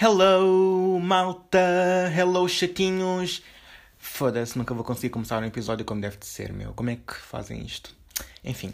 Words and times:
Hello, 0.00 1.00
malta! 1.00 2.08
Hello, 2.16 2.48
chatinhos! 2.48 3.42
Foda-se, 3.98 4.56
nunca 4.56 4.72
vou 4.72 4.84
conseguir 4.84 5.10
começar 5.10 5.42
um 5.42 5.46
episódio 5.46 5.84
como 5.84 6.00
deve 6.00 6.16
de 6.18 6.26
ser, 6.26 6.52
meu. 6.52 6.72
Como 6.72 6.88
é 6.88 6.94
que 6.94 7.14
fazem 7.14 7.64
isto? 7.64 7.92
Enfim, 8.44 8.70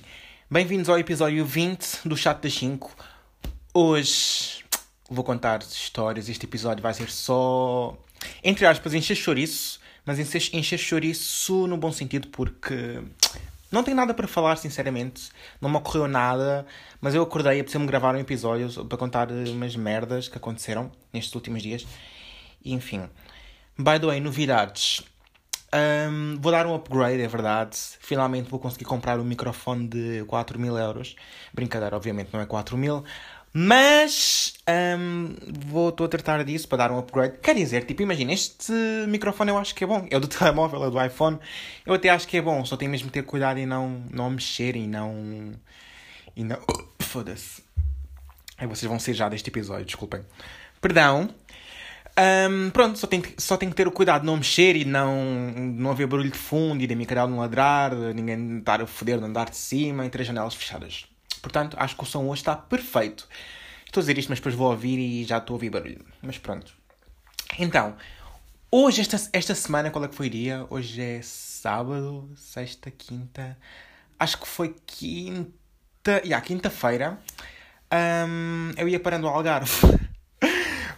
bem-vindos 0.51 0.91
ao 0.91 0.99
episódio 0.99 1.43
20 1.43 2.07
do 2.07 2.15
Chat 2.15 2.43
das 2.43 2.53
5. 2.53 2.95
Hoje 3.73 4.67
vou 5.09 5.25
contar 5.25 5.61
histórias. 5.61 6.29
Este 6.29 6.45
episódio 6.45 6.83
vai 6.83 6.93
ser 6.93 7.11
só, 7.11 7.97
entre 8.43 8.67
aspas, 8.67 8.93
encher 8.93 9.17
chouriço. 9.17 9.81
Mas 10.05 10.19
encher 10.19 10.77
chouriço 10.77 11.67
no 11.67 11.79
bom 11.79 11.91
sentido, 11.91 12.29
porque 12.29 13.01
não 13.75 13.83
tenho 13.83 13.97
nada 13.97 14.15
para 14.15 14.27
falar, 14.29 14.57
sinceramente. 14.57 15.31
Não 15.61 15.69
me 15.69 15.77
ocorreu 15.77 16.09
nada. 16.09 16.65
Mas 17.01 17.15
eu 17.15 17.23
acordei, 17.23 17.61
apeteceu-me 17.61 17.87
gravar 17.87 18.15
um 18.15 18.19
episódio 18.19 18.85
para 18.87 18.97
contar 18.97 19.31
umas 19.31 19.77
merdas 19.77 20.29
que 20.29 20.39
aconteceram 20.39 20.91
nestes 21.13 21.35
últimos 21.35 21.63
dias. 21.63 21.87
E, 22.65 22.73
enfim. 22.73 23.09
By 23.77 23.99
the 23.99 24.07
way, 24.07 24.21
novidades. 24.21 25.03
Um, 25.75 26.39
vou 26.41 26.53
dar 26.53 26.67
um 26.67 26.75
upgrade, 26.75 27.21
é 27.21 27.27
verdade. 27.27 27.77
Finalmente 27.99 28.49
vou 28.49 28.61
conseguir 28.61 28.85
comprar 28.85 29.19
um 29.19 29.25
microfone 29.25 29.89
de 29.89 30.25
4 30.27 30.57
mil 30.59 30.79
euros. 30.79 31.17
Brincadeira, 31.53 31.97
obviamente 31.97 32.31
não 32.33 32.41
é 32.41 32.47
4 32.47 32.77
mil. 32.77 33.03
Mas 33.57 34.55
um, 34.99 35.33
vou, 35.67 35.91
estou 35.91 36.07
a 36.07 36.09
tratar 36.09 36.43
disso 36.43 36.67
para 36.67 36.79
dar 36.79 36.91
um 36.91 36.99
upgrade. 36.99 37.39
Quer 37.39 37.55
dizer, 37.55 37.85
tipo, 37.85 38.03
imagina, 38.03 38.33
este 38.33 38.73
microfone 39.07 39.53
eu 39.53 39.57
acho 39.57 39.73
que 39.77 39.85
é 39.85 39.87
bom. 39.87 40.05
É 40.11 40.17
o 40.17 40.21
do 40.21 40.27
telemóvel, 40.29 40.85
é 40.85 40.91
do 40.91 41.05
iPhone. 41.05 41.39
Eu 41.87 41.95
até 41.95 42.09
acho 42.09 42.27
que 42.27 42.37
é 42.37 42.43
bom, 42.43 42.65
só 42.65 42.77
tenho 42.77 42.91
mesmo 42.91 43.07
que 43.07 43.13
ter 43.13 43.23
cuidado 43.23 43.61
e 43.61 43.65
não, 43.65 44.03
não 44.11 44.29
mexer 44.29 44.75
e 44.75 44.89
não. 44.89 45.55
E 46.35 46.43
não. 46.43 46.59
Foda-se. 46.99 47.63
Aí 48.59 48.67
vocês 48.67 48.89
vão 48.89 48.99
ser 48.99 49.15
já 49.15 49.29
deste 49.29 49.51
episódio, 49.51 49.87
desculpem. 49.87 50.23
Perdão. 50.81 51.31
Um, 52.51 52.71
pronto, 52.71 52.99
só 52.99 53.07
tenho, 53.07 53.23
só 53.39 53.57
tenho 53.57 53.71
que 53.71 53.77
ter 53.77 53.87
o 53.87 53.93
cuidado 53.93 54.23
de 54.23 54.27
não 54.27 54.37
mexer 54.37 54.75
e 54.75 54.85
não, 54.85 55.25
não 55.55 55.93
haver 55.93 56.09
barulho 56.09 56.31
de 56.31 56.39
fundo 56.39 56.83
e 56.83 56.87
da 56.89 56.95
minha 56.97 57.07
cadela 57.07 57.29
não 57.29 57.39
ladrar, 57.39 57.95
ninguém 58.15 58.59
estar 58.59 58.81
a 58.83 58.87
foder 58.87 59.21
no 59.21 59.27
andar 59.27 59.51
de 59.51 59.57
cima 59.57 60.07
e 60.07 60.11
ter 60.11 60.23
as 60.23 60.27
janelas 60.27 60.55
fechadas. 60.55 61.07
Portanto, 61.45 61.77
acho 61.79 61.95
que 61.95 62.03
o 62.03 62.07
som 62.07 62.27
hoje 62.27 62.41
está 62.41 62.57
perfeito. 62.57 63.29
Estou 63.85 64.01
a 64.01 64.03
dizer 64.03 64.17
isto, 64.17 64.31
mas 64.31 64.39
depois 64.39 64.55
vou 64.55 64.71
ouvir 64.71 64.99
e 64.99 65.25
já 65.25 65.37
estou 65.37 65.53
a 65.53 65.57
ouvir 65.57 65.69
barulho. 65.69 66.03
Mas 66.23 66.39
pronto. 66.39 66.73
Então, 67.59 67.95
hoje, 68.71 69.03
esta, 69.03 69.29
esta 69.31 69.55
semana, 69.55 69.91
qual 69.91 70.07
é 70.07 70.09
que 70.09 70.15
foi 70.15 70.29
o 70.29 70.31
dia? 70.31 70.67
Hoje 70.71 71.03
é 71.03 71.21
sábado, 71.23 72.31
sexta, 72.35 72.91
quinta. 72.91 73.59
Acho 74.19 74.41
que 74.41 74.49
foi 74.49 74.75
quinta. 74.87 76.23
Yeah, 76.25 76.41
quinta-feira. 76.41 77.19
Um, 77.93 78.71
eu 78.79 78.89
ia 78.89 78.99
parando 78.99 79.29
ao 79.29 79.35
Algarve. 79.35 79.71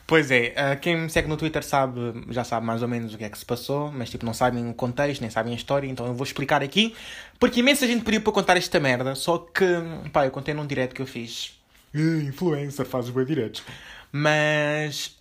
Pois 0.06 0.30
é, 0.30 0.54
uh, 0.54 0.80
quem 0.80 0.96
me 0.96 1.10
segue 1.10 1.26
no 1.28 1.36
Twitter 1.36 1.64
sabe, 1.64 2.00
já 2.30 2.44
sabe 2.44 2.64
mais 2.64 2.80
ou 2.80 2.86
menos 2.86 3.12
o 3.12 3.18
que 3.18 3.24
é 3.24 3.28
que 3.28 3.36
se 3.36 3.44
passou, 3.44 3.90
mas 3.90 4.08
tipo, 4.08 4.24
não 4.24 4.32
sabem 4.32 4.70
o 4.70 4.72
contexto, 4.72 5.20
nem 5.20 5.30
sabem 5.30 5.52
a 5.52 5.56
história, 5.56 5.88
então 5.88 6.06
eu 6.06 6.14
vou 6.14 6.24
explicar 6.24 6.62
aqui, 6.62 6.94
porque 7.40 7.58
imensa 7.58 7.88
gente 7.88 8.04
pediu 8.04 8.20
para 8.20 8.32
contar 8.32 8.56
esta 8.56 8.78
merda, 8.78 9.16
só 9.16 9.38
que, 9.38 9.64
pá, 10.12 10.24
eu 10.24 10.30
contei 10.30 10.54
num 10.54 10.64
direct 10.64 10.94
que 10.94 11.02
eu 11.02 11.06
fiz. 11.06 11.58
Influencer, 11.92 12.86
fazes 12.86 13.10
bem 13.10 13.24
diretos. 13.24 13.64
Mas, 14.12 15.16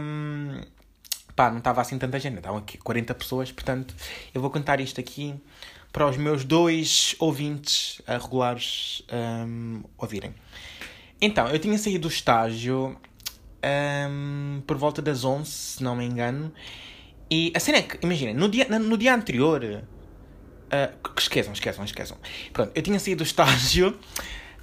um, 0.00 0.62
pá, 1.36 1.50
não 1.50 1.58
estava 1.58 1.82
assim 1.82 1.98
tanta 1.98 2.18
gente, 2.18 2.38
estavam 2.38 2.58
aqui 2.58 2.78
40 2.78 3.14
pessoas, 3.14 3.52
portanto, 3.52 3.94
eu 4.34 4.40
vou 4.40 4.50
contar 4.50 4.80
isto 4.80 4.98
aqui 4.98 5.34
para 5.92 6.08
os 6.08 6.16
meus 6.16 6.42
dois 6.42 7.14
ouvintes 7.18 7.98
uh, 8.00 8.18
regulares 8.18 9.02
um, 9.12 9.82
ouvirem. 9.98 10.34
Então, 11.20 11.48
eu 11.48 11.58
tinha 11.58 11.76
saído 11.76 12.08
do 12.08 12.08
estágio 12.08 12.96
um, 13.64 14.62
por 14.66 14.76
volta 14.76 15.00
das 15.00 15.24
11, 15.24 15.50
se 15.50 15.82
não 15.82 15.96
me 15.96 16.04
engano. 16.04 16.52
E 17.30 17.52
a 17.54 17.60
cena 17.60 17.78
é 17.78 17.82
que, 17.82 17.98
imaginem, 18.04 18.34
no 18.34 18.48
dia, 18.48 18.66
no 18.78 18.96
dia 18.96 19.14
anterior. 19.14 19.62
Uh, 19.64 21.10
esqueçam, 21.18 21.52
esqueçam, 21.52 21.84
esqueçam. 21.84 22.16
Pronto, 22.52 22.72
eu 22.74 22.82
tinha 22.82 22.98
saído 22.98 23.24
do 23.24 23.26
estágio. 23.26 23.98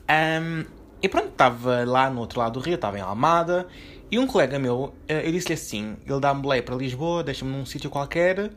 Um, 0.09 0.65
e 1.01 1.07
pronto, 1.07 1.29
estava 1.29 1.83
lá 1.85 2.09
no 2.09 2.19
outro 2.19 2.39
lado 2.39 2.53
do 2.53 2.59
rio, 2.59 2.75
estava 2.75 2.97
em 2.97 3.01
Almada. 3.01 3.67
E 4.11 4.17
um 4.17 4.25
colega 4.25 4.57
meu, 4.57 4.85
uh, 4.85 4.95
eu 5.07 5.31
disse-lhe 5.31 5.53
assim: 5.53 5.97
ele 6.05 6.19
dá-me 6.19 6.41
boleia 6.41 6.61
para 6.61 6.75
Lisboa, 6.75 7.23
deixa-me 7.23 7.51
num 7.51 7.65
sítio 7.65 7.89
qualquer 7.89 8.51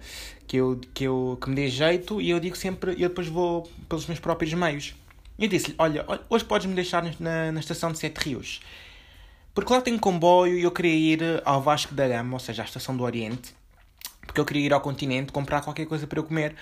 que, 0.47 0.56
eu, 0.56 0.80
que, 0.92 1.04
eu, 1.04 1.38
que 1.41 1.48
me 1.48 1.54
dê 1.56 1.69
jeito. 1.69 2.20
E 2.20 2.30
eu 2.30 2.41
digo 2.41 2.56
sempre: 2.56 2.92
eu 2.92 3.09
depois 3.09 3.28
vou 3.28 3.70
pelos 3.88 4.06
meus 4.06 4.20
próprios 4.20 4.53
meios. 4.54 4.94
E 5.38 5.44
eu 5.44 5.48
disse-lhe: 5.48 5.74
olha, 5.78 6.04
hoje 6.28 6.44
podes-me 6.44 6.74
deixar 6.74 7.03
na, 7.19 7.53
na 7.53 7.60
estação 7.60 7.92
de 7.92 7.98
Sete 7.98 8.19
Rios. 8.19 8.60
Porque 9.55 9.73
lá 9.73 9.81
tem 9.81 9.99
comboio 9.99 10.59
e 10.59 10.63
eu 10.63 10.71
queria 10.71 10.95
ir 10.95 11.43
ao 11.45 11.61
Vasco 11.61 11.95
da 11.95 12.09
Gama, 12.09 12.35
ou 12.35 12.41
seja, 12.41 12.63
à 12.63 12.65
Estação 12.65 12.97
do 12.97 13.05
Oriente, 13.05 13.55
porque 14.27 14.41
eu 14.41 14.45
queria 14.45 14.67
ir 14.67 14.73
ao 14.73 14.81
continente 14.81 15.31
comprar 15.31 15.61
qualquer 15.61 15.87
coisa 15.87 16.07
para 16.07 16.19
eu 16.19 16.25
comer, 16.25 16.55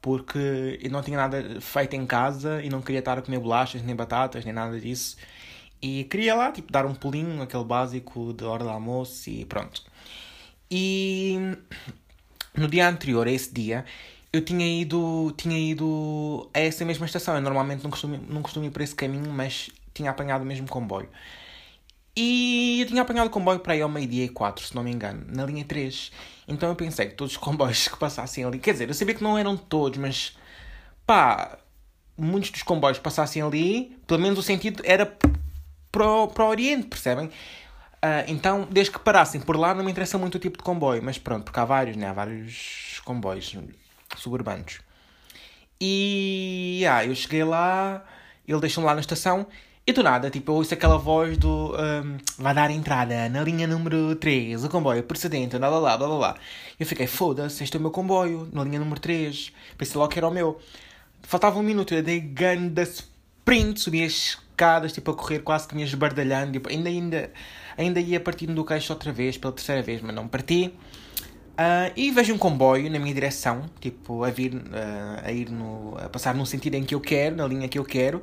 porque 0.00 0.78
eu 0.82 0.90
não 0.90 1.02
tinha 1.02 1.16
nada 1.16 1.60
feito 1.60 1.94
em 1.94 2.04
casa 2.04 2.60
e 2.62 2.68
não 2.68 2.82
queria 2.82 2.98
estar 2.98 3.16
a 3.16 3.22
comer 3.22 3.38
bolachas, 3.38 3.82
nem 3.82 3.94
batatas, 3.94 4.44
nem 4.44 4.52
nada 4.52 4.80
disso. 4.80 5.16
E 5.80 6.04
queria 6.04 6.34
lá, 6.34 6.50
tipo, 6.50 6.72
dar 6.72 6.84
um 6.86 6.94
pulinho, 6.94 7.42
aquele 7.42 7.64
básico 7.64 8.32
de 8.32 8.44
hora 8.44 8.64
do 8.64 8.70
almoço 8.70 9.30
e 9.30 9.44
pronto. 9.44 9.82
E 10.70 11.38
no 12.56 12.68
dia 12.68 12.88
anterior, 12.88 13.26
a 13.26 13.30
esse 13.30 13.52
dia, 13.52 13.84
eu 14.32 14.44
tinha 14.44 14.66
ido, 14.66 15.32
tinha 15.36 15.58
ido 15.58 16.48
a 16.54 16.60
essa 16.60 16.84
mesma 16.84 17.06
estação. 17.06 17.34
Eu 17.34 17.40
normalmente 17.40 17.82
não 17.84 17.90
costumo, 17.90 18.18
não 18.28 18.42
costumo 18.42 18.66
ir 18.66 18.70
por 18.70 18.82
esse 18.82 18.94
caminho, 18.94 19.30
mas 19.30 19.70
tinha 19.94 20.10
apanhado 20.10 20.42
o 20.42 20.46
mesmo 20.46 20.66
comboio. 20.68 21.08
E 22.14 22.80
eu 22.82 22.86
tinha 22.86 23.02
apanhado 23.02 23.28
o 23.28 23.30
comboio 23.30 23.58
para 23.60 23.72
aí 23.72 23.80
ao 23.80 23.88
meio-dia 23.88 24.24
e 24.24 24.28
quatro, 24.28 24.64
se 24.64 24.74
não 24.74 24.82
me 24.82 24.90
engano, 24.90 25.24
na 25.28 25.46
linha 25.46 25.64
3. 25.64 26.12
Então 26.46 26.68
eu 26.68 26.76
pensei 26.76 27.06
que 27.06 27.14
todos 27.14 27.32
os 27.32 27.38
comboios 27.38 27.88
que 27.88 27.96
passassem 27.96 28.44
ali, 28.44 28.58
quer 28.58 28.72
dizer, 28.72 28.88
eu 28.88 28.94
sabia 28.94 29.14
que 29.14 29.22
não 29.22 29.38
eram 29.38 29.56
todos, 29.56 29.98
mas 29.98 30.36
pá, 31.06 31.58
muitos 32.16 32.50
dos 32.50 32.62
comboios 32.62 32.98
passassem 32.98 33.40
ali, 33.40 33.96
pelo 34.06 34.20
menos 34.20 34.38
o 34.38 34.42
sentido 34.42 34.82
era 34.84 35.06
para 35.90 36.06
o, 36.06 36.28
para 36.28 36.44
o 36.44 36.48
Oriente, 36.48 36.86
percebem? 36.86 37.26
Uh, 37.26 38.26
então, 38.26 38.66
desde 38.70 38.92
que 38.92 38.98
parassem 38.98 39.40
por 39.40 39.56
lá, 39.56 39.74
não 39.74 39.84
me 39.84 39.90
interessa 39.90 40.18
muito 40.18 40.34
o 40.34 40.38
tipo 40.38 40.58
de 40.58 40.64
comboio, 40.64 41.02
mas 41.02 41.18
pronto, 41.18 41.44
porque 41.44 41.60
há 41.60 41.64
vários, 41.64 41.96
né? 41.96 42.08
Há 42.08 42.12
vários 42.12 43.00
comboios 43.04 43.56
suburbanos. 44.16 44.80
E 45.80 46.84
ah, 46.88 47.04
eu 47.04 47.14
cheguei 47.14 47.44
lá, 47.44 48.04
ele 48.46 48.60
deixou-me 48.60 48.86
lá 48.86 48.94
na 48.94 49.00
estação 49.00 49.46
e 49.84 49.92
do 49.92 50.00
nada, 50.00 50.30
tipo, 50.30 50.52
eu 50.52 50.56
ouço 50.56 50.72
aquela 50.72 50.96
voz 50.96 51.36
do. 51.36 51.74
Um, 51.74 52.16
vai 52.38 52.54
dar 52.54 52.70
entrada 52.70 53.28
na 53.28 53.42
linha 53.42 53.66
número 53.66 54.14
3, 54.14 54.62
o 54.62 54.68
comboio 54.68 55.02
precedente, 55.02 55.58
blá 55.58 55.68
blá 55.68 55.80
blá 55.80 55.96
blá 55.96 56.16
blá. 56.18 56.36
Eu 56.78 56.86
fiquei, 56.86 57.08
foda-se, 57.08 57.64
este 57.64 57.76
é 57.76 57.78
o 57.80 57.82
meu 57.82 57.90
comboio, 57.90 58.48
na 58.52 58.62
linha 58.62 58.78
número 58.78 59.00
3. 59.00 59.52
Pensei 59.76 59.98
logo 59.98 60.12
que 60.12 60.20
era 60.20 60.28
o 60.28 60.30
meu. 60.30 60.60
Faltava 61.22 61.58
um 61.58 61.64
minuto, 61.64 61.92
eu 61.94 62.02
dei 62.02 62.20
ganda 62.20 62.82
sprint, 62.82 63.80
subi 63.80 64.04
as 64.04 64.12
escadas, 64.12 64.92
tipo, 64.92 65.10
a 65.10 65.16
correr 65.16 65.40
quase 65.40 65.66
que 65.66 65.74
me 65.74 65.82
esbardalhando. 65.82 66.52
Tipo, 66.52 66.68
ainda, 66.68 66.88
ainda, 66.88 67.32
ainda 67.76 68.00
ia 68.00 68.20
partindo 68.20 68.54
do 68.54 68.64
queixo 68.64 68.92
outra 68.92 69.10
vez, 69.10 69.36
pela 69.36 69.52
terceira 69.52 69.82
vez, 69.82 70.00
mas 70.00 70.14
não 70.14 70.28
parti. 70.28 70.72
Uh, 71.54 71.90
e 71.96 72.12
vejo 72.12 72.32
um 72.32 72.38
comboio 72.38 72.88
na 72.88 73.00
minha 73.00 73.12
direção, 73.12 73.68
tipo, 73.80 74.22
a 74.22 74.30
vir, 74.30 74.54
uh, 74.54 74.60
a 75.24 75.32
ir 75.32 75.50
no, 75.50 75.96
a 75.98 76.08
passar 76.08 76.36
no 76.36 76.46
sentido 76.46 76.76
em 76.76 76.84
que 76.84 76.94
eu 76.94 77.00
quero, 77.00 77.34
na 77.34 77.46
linha 77.48 77.68
que 77.68 77.80
eu 77.80 77.84
quero 77.84 78.22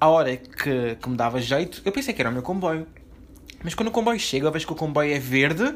à 0.00 0.08
hora 0.08 0.36
que, 0.36 0.96
que 0.96 1.08
me 1.08 1.16
dava 1.16 1.40
jeito, 1.40 1.82
eu 1.84 1.92
pensei 1.92 2.14
que 2.14 2.20
era 2.20 2.30
o 2.30 2.32
meu 2.32 2.42
comboio. 2.42 2.86
Mas 3.62 3.74
quando 3.74 3.88
o 3.88 3.90
comboio 3.90 4.18
chega, 4.18 4.46
eu 4.46 4.52
vejo 4.52 4.66
que 4.66 4.72
o 4.72 4.76
comboio 4.76 5.12
é 5.12 5.18
verde. 5.18 5.74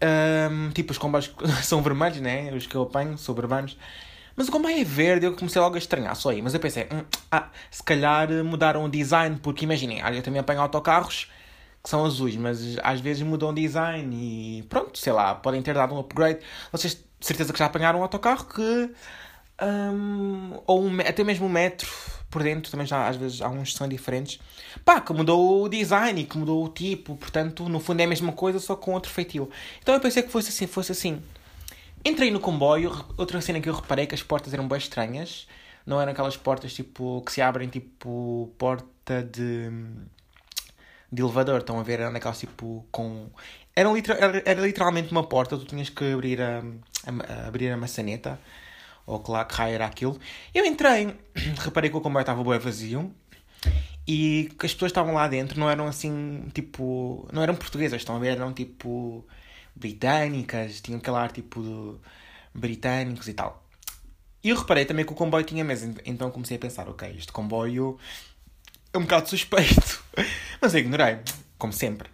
Um, 0.00 0.70
tipo, 0.70 0.92
os 0.92 0.98
comboios 0.98 1.34
são 1.62 1.82
vermelhos, 1.82 2.20
né? 2.20 2.52
Os 2.52 2.66
que 2.66 2.74
eu 2.74 2.82
apanho 2.82 3.18
são 3.18 3.34
urbanos. 3.34 3.76
Mas 4.36 4.48
o 4.48 4.52
comboio 4.52 4.80
é 4.80 4.84
verde, 4.84 5.26
eu 5.26 5.34
comecei 5.34 5.60
logo 5.60 5.74
a 5.74 5.78
estranhar 5.78 6.14
só 6.14 6.30
aí. 6.30 6.40
Mas 6.40 6.54
eu 6.54 6.60
pensei, 6.60 6.84
hum, 6.92 7.02
ah, 7.30 7.48
se 7.70 7.82
calhar 7.82 8.28
mudaram 8.44 8.84
o 8.84 8.88
design, 8.88 9.38
porque 9.42 9.64
imaginem, 9.64 10.00
eu 10.14 10.22
também 10.22 10.40
apanho 10.40 10.60
autocarros 10.60 11.28
que 11.82 11.88
são 11.88 12.04
azuis, 12.04 12.36
mas 12.36 12.76
às 12.82 13.00
vezes 13.00 13.22
mudam 13.22 13.50
o 13.50 13.52
design 13.52 14.14
e 14.14 14.62
pronto, 14.64 14.98
sei 14.98 15.12
lá, 15.12 15.34
podem 15.34 15.62
ter 15.62 15.74
dado 15.74 15.94
um 15.94 15.98
upgrade. 15.98 16.40
Vocês 16.70 16.94
de 16.94 17.26
certeza 17.26 17.52
que 17.52 17.58
já 17.58 17.66
apanharam 17.66 18.00
um 18.00 18.02
autocarro 18.02 18.44
que. 18.44 18.90
Um, 19.60 20.60
ou 20.66 20.84
um, 20.84 21.00
até 21.00 21.24
mesmo 21.24 21.46
um 21.46 21.48
metro 21.48 21.88
por 22.30 22.42
dentro 22.42 22.70
também 22.70 22.86
já 22.86 23.08
às 23.08 23.16
vezes 23.16 23.40
há 23.40 23.48
uns 23.48 23.72
que 23.72 23.78
são 23.78 23.88
diferentes. 23.88 24.38
Pá, 24.84 25.00
que 25.00 25.12
mudou 25.12 25.64
o 25.64 25.68
design, 25.68 26.24
que 26.24 26.38
mudou 26.38 26.64
o 26.64 26.68
tipo, 26.68 27.16
portanto, 27.16 27.68
no 27.68 27.80
fundo 27.80 28.00
é 28.00 28.04
a 28.04 28.08
mesma 28.08 28.32
coisa, 28.32 28.58
só 28.58 28.76
com 28.76 28.92
outro 28.92 29.10
feitio. 29.10 29.50
Então 29.82 29.94
eu 29.94 30.00
pensei 30.00 30.22
que 30.22 30.30
fosse 30.30 30.50
assim, 30.50 30.66
fosse 30.66 30.92
assim. 30.92 31.22
Entrei 32.04 32.30
no 32.30 32.38
comboio, 32.38 32.92
outra 33.16 33.40
cena 33.40 33.60
que 33.60 33.68
eu 33.68 33.74
reparei 33.74 34.06
que 34.06 34.14
as 34.14 34.22
portas 34.22 34.54
eram 34.54 34.68
bem 34.68 34.78
estranhas. 34.78 35.46
Não 35.84 36.00
eram 36.00 36.12
aquelas 36.12 36.36
portas 36.36 36.74
tipo 36.74 37.22
que 37.24 37.32
se 37.32 37.40
abrem 37.40 37.68
tipo 37.68 38.52
porta 38.58 39.22
de, 39.22 39.70
de 41.10 41.22
elevador, 41.22 41.60
estão 41.60 41.80
a 41.80 41.82
ver? 41.82 42.00
Eram 42.00 42.14
aquelas 42.14 42.38
tipo 42.38 42.86
com. 42.92 43.30
Eram 43.74 43.96
era, 43.96 44.42
era 44.44 44.60
literalmente 44.60 45.10
uma 45.10 45.24
porta, 45.24 45.56
tu 45.56 45.64
tinhas 45.64 45.88
que 45.88 46.12
abrir 46.12 46.42
a, 46.42 46.62
a, 47.06 47.44
a 47.44 47.48
abrir 47.48 47.70
a 47.70 47.76
maçaneta 47.76 48.38
ou 49.08 49.20
que 49.20 49.30
lá 49.30 49.44
que 49.44 49.54
raio 49.54 49.74
era 49.74 49.86
aquilo. 49.86 50.18
Eu 50.54 50.64
entrei, 50.64 51.16
reparei 51.58 51.90
que 51.90 51.96
o 51.96 52.00
comboio 52.00 52.22
estava 52.22 52.44
bem 52.44 52.58
vazio 52.58 53.12
e 54.06 54.50
que 54.58 54.66
as 54.66 54.72
pessoas 54.72 54.90
estavam 54.90 55.14
lá 55.14 55.26
dentro 55.26 55.58
não 55.58 55.68
eram 55.68 55.86
assim, 55.86 56.48
tipo. 56.54 57.28
Não 57.32 57.42
eram 57.42 57.56
portuguesas, 57.56 58.00
estão 58.00 58.16
a 58.16 58.18
ver? 58.18 58.36
Eram 58.36 58.52
tipo. 58.52 59.26
britânicas, 59.74 60.80
tinham 60.80 60.98
aquele 60.98 61.16
ar 61.16 61.32
tipo. 61.32 61.62
De, 61.62 61.98
britânicos 62.54 63.28
e 63.28 63.34
tal. 63.34 63.64
E 64.42 64.50
eu 64.50 64.56
reparei 64.56 64.84
também 64.84 65.04
que 65.04 65.12
o 65.12 65.14
comboio 65.14 65.44
tinha 65.44 65.64
mesa, 65.64 65.92
então 66.04 66.30
comecei 66.30 66.56
a 66.56 66.60
pensar: 66.60 66.88
ok, 66.88 67.14
este 67.16 67.32
comboio 67.32 67.98
é 68.92 68.98
um 68.98 69.02
bocado 69.02 69.28
suspeito. 69.28 70.04
Mas 70.60 70.74
eu 70.74 70.80
ignorei, 70.80 71.18
como 71.56 71.72
sempre. 71.72 72.08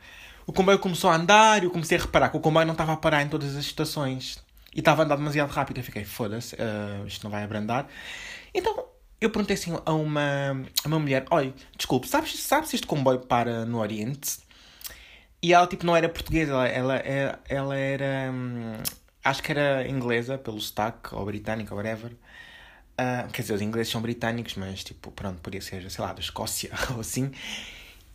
O 0.47 0.53
comboio 0.53 0.79
começou 0.79 1.11
a 1.11 1.17
andar 1.17 1.63
e 1.63 1.67
eu 1.67 1.71
comecei 1.71 1.97
a 1.97 2.01
reparar 2.03 2.29
que 2.29 2.37
o 2.37 2.41
comboio 2.41 2.67
não 2.67 2.73
estava 2.73 2.93
a 2.93 2.97
parar 2.97 3.23
em 3.23 3.29
todas 3.29 3.57
as 3.57 3.65
estações. 3.65 4.44
E 4.75 4.81
estava 4.81 5.03
a 5.03 5.05
andar 5.05 5.17
demasiado 5.17 5.51
rápido. 5.51 5.79
Eu 5.79 5.85
fiquei, 5.85 6.05
foda-se, 6.05 6.55
uh, 6.57 7.07
isto 7.07 7.23
não 7.25 7.31
vai 7.31 7.45
abrandar. 7.45 7.87
Então 8.53 8.87
eu 9.21 9.31
perguntei 9.31 9.55
assim 9.55 9.73
a 9.85 9.93
uma, 9.93 10.67
a 10.85 10.89
uma 10.89 10.99
mulher: 10.99 11.25
Olha, 11.31 11.55
desculpe, 11.77 12.09
sabes, 12.09 12.39
sabes 12.41 12.71
se 12.71 12.77
este 12.77 12.87
comboio 12.87 13.21
para 13.21 13.65
no 13.65 13.79
Oriente? 13.79 14.39
E 15.43 15.53
ela, 15.53 15.67
tipo, 15.67 15.85
não 15.87 15.95
era 15.95 16.09
portuguesa, 16.09 16.53
ela, 16.53 16.67
ela, 16.69 16.97
ela, 16.97 17.41
ela 17.49 17.77
era. 17.77 18.31
Hum, 18.33 18.83
acho 19.23 19.43
que 19.43 19.53
era 19.53 19.87
inglesa, 19.89 20.39
pelo 20.39 20.61
sotaque, 20.61 21.15
ou 21.15 21.25
britânica, 21.25 21.75
ou 21.75 21.79
whatever. 21.79 22.13
Uh, 22.13 23.31
quer 23.33 23.43
dizer, 23.43 23.55
os 23.55 23.63
ingleses 23.63 23.93
são 23.93 24.01
britânicos, 24.01 24.55
mas, 24.55 24.85
tipo, 24.85 25.11
pronto, 25.11 25.41
podia 25.41 25.61
ser, 25.61 25.91
sei 25.91 26.05
lá, 26.05 26.13
da 26.13 26.21
Escócia 26.21 26.71
ou 26.95 27.01
assim. 27.01 27.33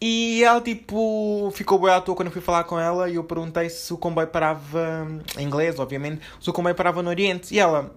E 0.01 0.43
ela, 0.43 0.61
tipo, 0.61 1.51
ficou 1.53 1.77
boa 1.77 1.97
à 1.97 2.01
toa 2.01 2.15
quando 2.15 2.27
eu 2.27 2.31
fui 2.31 2.41
falar 2.41 2.63
com 2.63 2.79
ela 2.79 3.09
e 3.09 3.15
eu 3.15 3.23
perguntei 3.23 3.69
se 3.69 3.93
o 3.93 3.97
comboio 3.97 4.27
parava, 4.27 5.05
em 5.37 5.45
inglês, 5.45 5.77
obviamente, 5.77 6.21
se 6.39 6.49
o 6.49 6.53
comboio 6.53 6.73
parava 6.73 7.03
no 7.03 7.09
Oriente. 7.09 7.53
E 7.53 7.59
ela, 7.59 7.93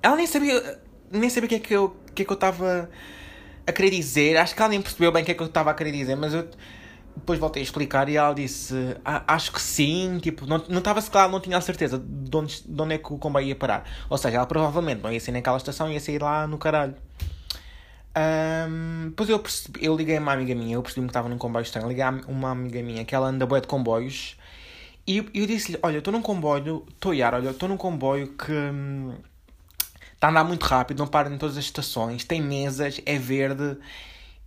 ela 0.00 0.14
nem 0.14 0.26
sabia, 0.26 0.80
nem 1.10 1.28
sabia 1.28 1.46
o 1.46 1.48
que 1.48 1.54
é 1.56 1.58
que 1.58 1.74
eu 1.74 1.96
que 2.14 2.22
é 2.22 2.24
que 2.24 2.32
eu 2.32 2.34
estava 2.34 2.88
a 3.66 3.72
querer 3.72 3.90
dizer. 3.90 4.36
Acho 4.36 4.54
que 4.54 4.60
ela 4.60 4.68
nem 4.68 4.80
percebeu 4.80 5.12
bem 5.12 5.22
o 5.22 5.26
que 5.26 5.32
é 5.32 5.34
que 5.34 5.42
eu 5.42 5.46
estava 5.46 5.70
a 5.70 5.74
querer 5.74 5.92
dizer, 5.92 6.16
mas 6.16 6.34
eu 6.34 6.48
depois 7.16 7.38
voltei 7.38 7.62
a 7.62 7.64
explicar 7.64 8.08
e 8.08 8.16
ela 8.16 8.34
disse: 8.34 8.74
ah, 9.04 9.22
Acho 9.26 9.52
que 9.52 9.60
sim. 9.60 10.18
Tipo, 10.20 10.46
não 10.46 10.78
estava 10.78 11.00
se 11.00 11.10
claro, 11.10 11.32
não 11.32 11.40
tinha 11.40 11.56
a 11.56 11.60
certeza 11.60 11.98
de 11.98 12.36
onde, 12.36 12.62
de 12.66 12.82
onde 12.82 12.94
é 12.94 12.98
que 12.98 13.12
o 13.12 13.18
comboio 13.18 13.46
ia 13.46 13.56
parar. 13.56 13.84
Ou 14.08 14.18
seja, 14.18 14.36
ela 14.36 14.46
provavelmente 14.46 15.02
não 15.02 15.12
ia 15.12 15.20
sair 15.20 15.32
naquela 15.32 15.56
estação, 15.56 15.90
ia 15.90 16.00
sair 16.00 16.20
lá 16.20 16.46
no 16.46 16.58
caralho. 16.58 16.94
Um, 18.16 19.10
depois 19.10 19.28
eu, 19.28 19.38
percebi, 19.38 19.84
eu 19.84 19.96
liguei 19.96 20.16
a 20.16 20.20
uma 20.20 20.32
amiga 20.32 20.54
minha, 20.54 20.74
eu 20.74 20.82
percebi 20.82 21.06
que 21.06 21.10
estava 21.10 21.28
num 21.28 21.38
comboio 21.38 21.62
estranho. 21.62 21.88
Liguei 21.88 22.02
a 22.02 22.10
uma 22.28 22.50
amiga 22.50 22.82
minha 22.82 23.04
que 23.04 23.14
ela 23.14 23.28
anda 23.28 23.46
boa 23.46 23.60
de 23.60 23.66
comboios. 23.66 24.36
E 25.06 25.18
eu 25.18 25.46
disse-lhe: 25.46 25.78
Olha, 25.82 25.98
estou 25.98 26.12
num 26.12 26.22
comboio, 26.22 26.84
estou 26.88 27.12
a 27.12 27.16
ir, 27.16 27.22
olha, 27.22 27.50
estou 27.50 27.68
num 27.68 27.76
comboio 27.76 28.28
que. 28.36 28.52
Hum, 28.52 29.14
Está 30.20 30.28
a 30.28 30.30
andar 30.32 30.44
muito 30.44 30.62
rápido, 30.64 30.98
não 30.98 31.06
para 31.06 31.30
em 31.30 31.38
todas 31.38 31.56
as 31.56 31.64
estações, 31.64 32.24
tem 32.24 32.42
mesas, 32.42 33.00
é 33.06 33.18
verde. 33.18 33.78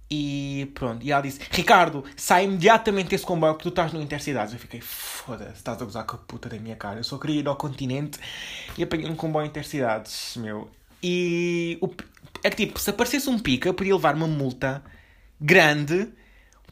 E 0.07 0.71
pronto. 0.75 1.03
E 1.03 1.11
ela 1.11 1.23
disse: 1.23 1.39
Ricardo, 1.49 2.03
sai 2.15 2.45
imediatamente 2.45 3.09
desse 3.09 3.25
comboio 3.25 3.55
que 3.55 3.63
tu 3.63 3.69
estás 3.69 3.91
no 3.91 3.99
Intercidades. 3.99 4.53
Eu 4.53 4.59
fiquei: 4.59 4.79
Foda-se, 4.81 5.55
estás 5.55 5.81
a 5.81 5.83
gozar 5.83 6.05
com 6.05 6.15
a 6.15 6.19
puta 6.19 6.47
da 6.47 6.59
minha 6.59 6.75
cara. 6.75 6.99
Eu 6.99 7.03
só 7.03 7.17
queria 7.17 7.39
ir 7.39 7.47
ao 7.47 7.55
continente 7.55 8.19
e 8.77 8.83
apanhei 8.83 9.09
um 9.09 9.15
comboio 9.15 9.47
Intercidades, 9.47 10.35
meu. 10.37 10.69
E 11.01 11.79
é 12.41 12.49
tipo, 12.49 12.79
se 12.79 12.89
aparecesse 12.89 13.29
um 13.29 13.37
pica, 13.37 13.67
eu 13.67 13.73
podia 13.73 13.95
levar 13.95 14.15
uma 14.15 14.27
multa 14.27 14.83
grande 15.39 16.11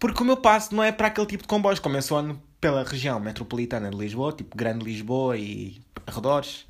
porque 0.02 0.24
o 0.24 0.25
meu 0.25 0.38
passo 0.38 0.74
não 0.74 0.84
é 0.84 0.92
para 0.92 1.08
aquele 1.08 1.28
tipo 1.28 1.44
de 1.44 1.48
comboios, 1.48 1.78
como 1.78 1.96
eu 1.96 2.18
ando 2.18 2.42
pela 2.60 2.84
região 2.84 3.19
metropolitana 3.19 3.92
de 3.92 3.96
Lisboa, 3.96 4.34
tipo 4.34 4.58
Grande 4.58 4.84
Lisboa 4.84 5.38
e 5.38 5.80
arredores. 6.08 6.66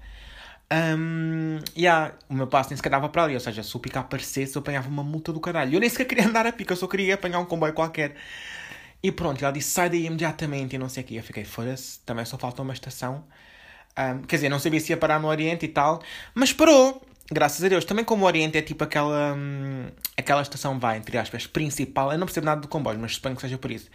Um, 0.69 1.59
yeah, 1.77 2.13
o 2.27 2.33
meu 2.33 2.47
passo 2.47 2.71
nem 2.71 2.77
sequer 2.77 2.89
dava 2.89 3.07
para 3.07 3.23
ali, 3.23 3.33
ou 3.33 3.39
seja, 3.39 3.63
se 3.63 3.75
o 3.75 3.79
pica 3.79 4.01
aparecesse, 4.01 4.55
eu 4.55 4.59
apanhava 4.61 4.89
uma 4.89 5.01
multa 5.01 5.31
do 5.31 5.39
caralho. 5.39 5.75
Eu 5.75 5.79
nem 5.79 5.89
sequer 5.89 6.05
queria 6.05 6.27
andar 6.27 6.45
a 6.45 6.51
pica, 6.51 6.73
eu 6.73 6.77
só 6.77 6.87
queria 6.87 7.15
apanhar 7.15 7.39
um 7.39 7.45
comboio 7.45 7.71
qualquer. 7.73 8.15
E 9.01 9.13
pronto, 9.13 9.41
ela 9.41 9.53
disse 9.53 9.71
sai 9.71 9.89
daí 9.89 10.05
imediatamente 10.05 10.75
e 10.75 10.77
não 10.79 10.89
sei 10.89 11.03
o 11.03 11.05
que. 11.05 11.15
Eu 11.15 11.23
fiquei, 11.23 11.45
foda-se, 11.45 11.99
também 12.05 12.25
só 12.25 12.37
falta 12.37 12.61
uma 12.61 12.73
estação. 12.73 13.23
Um, 13.97 14.23
quer 14.23 14.35
dizer, 14.35 14.49
não 14.49 14.59
sabia 14.59 14.79
se 14.81 14.91
ia 14.91 14.97
parar 14.97 15.21
no 15.21 15.29
Oriente 15.29 15.65
e 15.65 15.69
tal, 15.69 16.01
mas 16.35 16.51
parou, 16.51 17.01
graças 17.31 17.63
a 17.63 17.69
Deus. 17.69 17.85
Também 17.85 18.03
como 18.03 18.23
o 18.23 18.27
Oriente 18.27 18.57
é 18.57 18.61
tipo 18.61 18.83
aquela, 18.83 19.33
hum, 19.33 19.87
aquela 20.17 20.41
estação, 20.41 20.79
vai, 20.79 20.97
entre 20.97 21.17
aspas, 21.17 21.47
principal. 21.47 22.11
Eu 22.11 22.17
não 22.17 22.27
percebo 22.27 22.45
nada 22.45 22.61
do 22.61 22.67
comboio, 22.67 22.99
mas 22.99 23.15
suponho 23.15 23.35
que 23.35 23.41
seja 23.41 23.57
por 23.57 23.71
isso. 23.71 23.89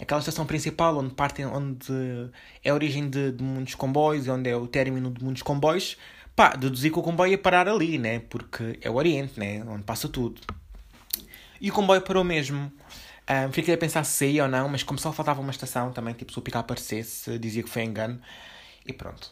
Aquela 0.00 0.20
estação 0.20 0.46
principal 0.46 0.96
onde 0.98 1.14
partem, 1.14 1.46
onde 1.46 2.30
é 2.64 2.70
a 2.70 2.74
origem 2.74 3.08
de, 3.08 3.32
de 3.32 3.42
muitos 3.42 3.74
comboios 3.74 4.26
e 4.26 4.30
onde 4.30 4.50
é 4.50 4.56
o 4.56 4.66
término 4.66 5.10
de 5.10 5.24
muitos 5.24 5.42
comboios 5.42 5.96
pá, 6.34 6.50
deduzi 6.56 6.90
que 6.90 6.98
o 6.98 7.02
comboio 7.02 7.32
ia 7.32 7.38
parar 7.38 7.68
ali, 7.68 7.98
né? 7.98 8.20
Porque 8.20 8.78
é 8.80 8.90
o 8.90 8.94
Oriente, 8.94 9.38
né? 9.38 9.62
Onde 9.66 9.84
passa 9.84 10.08
tudo. 10.08 10.40
E 11.60 11.70
o 11.70 11.72
comboio 11.72 12.00
parou 12.02 12.24
mesmo. 12.24 12.72
Um, 13.30 13.52
fiquei 13.52 13.74
a 13.74 13.78
pensar 13.78 14.02
se 14.04 14.16
saía 14.16 14.44
ou 14.44 14.48
não, 14.48 14.68
mas 14.68 14.82
como 14.82 14.98
só 14.98 15.12
faltava 15.12 15.40
uma 15.40 15.50
estação 15.50 15.92
também, 15.92 16.14
tipo, 16.14 16.32
se 16.32 16.38
o 16.38 16.42
pica 16.42 16.58
aparecesse, 16.58 17.38
dizia 17.38 17.62
que 17.62 17.70
foi 17.70 17.84
engano. 17.84 18.20
E 18.84 18.92
pronto. 18.92 19.30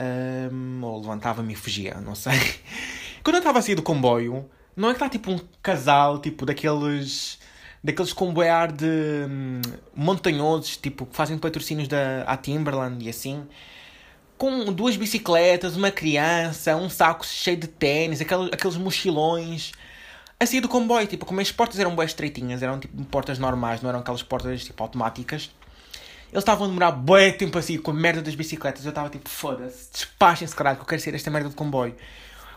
Um, 0.00 0.82
ou 0.82 1.00
levantava-me 1.00 1.52
e 1.52 1.56
fugia, 1.56 2.00
não 2.00 2.14
sei. 2.14 2.32
Quando 3.22 3.36
eu 3.36 3.40
estava 3.40 3.58
a 3.58 3.62
sair 3.62 3.74
do 3.74 3.82
comboio, 3.82 4.48
não 4.74 4.88
é 4.88 4.92
que 4.92 4.96
está 4.96 5.08
tipo 5.08 5.30
um 5.30 5.38
casal, 5.62 6.18
tipo, 6.18 6.46
daqueles 6.46 7.38
daqueles 7.82 8.12
comboiar 8.12 8.72
de 8.72 8.86
hum, 8.86 9.60
montanhosos, 9.94 10.76
tipo, 10.76 11.06
que 11.06 11.16
fazem 11.16 11.38
patrocínios 11.38 11.88
da 11.88 12.22
a 12.26 12.36
Timberland 12.36 13.04
e 13.04 13.08
assim 13.08 13.46
com 14.40 14.72
duas 14.72 14.96
bicicletas, 14.96 15.76
uma 15.76 15.90
criança, 15.90 16.74
um 16.74 16.88
saco 16.88 17.26
cheio 17.26 17.58
de 17.58 17.66
tênis, 17.66 18.22
aqueles, 18.22 18.48
aqueles 18.50 18.76
mochilões. 18.78 19.72
A 20.40 20.46
sair 20.46 20.62
do 20.62 20.68
comboio, 20.68 21.06
tipo, 21.06 21.26
como 21.26 21.42
as 21.42 21.52
portas 21.52 21.78
eram 21.78 21.94
bem 21.94 22.06
estreitinhas, 22.06 22.62
eram 22.62 22.80
tipo 22.80 23.04
portas 23.04 23.38
normais, 23.38 23.82
não 23.82 23.90
eram 23.90 24.00
aquelas 24.00 24.22
portas 24.22 24.64
tipo 24.64 24.82
automáticas. 24.82 25.50
Eles 26.32 26.42
estavam 26.42 26.66
a 26.66 26.68
demorar 26.68 26.92
bem 26.92 27.32
tempo 27.32 27.58
assim 27.58 27.78
com 27.78 27.90
a 27.90 27.94
merda 27.94 28.22
das 28.22 28.34
bicicletas. 28.34 28.84
Eu 28.84 28.90
estava 28.90 29.08
tipo, 29.08 29.28
foda-se, 29.28 29.90
despachem-se 29.92 30.54
caralho, 30.54 30.76
que 30.76 30.82
eu 30.82 30.86
quero 30.86 31.00
ser 31.00 31.14
esta 31.14 31.30
merda 31.30 31.48
de 31.48 31.54
comboio. 31.54 31.94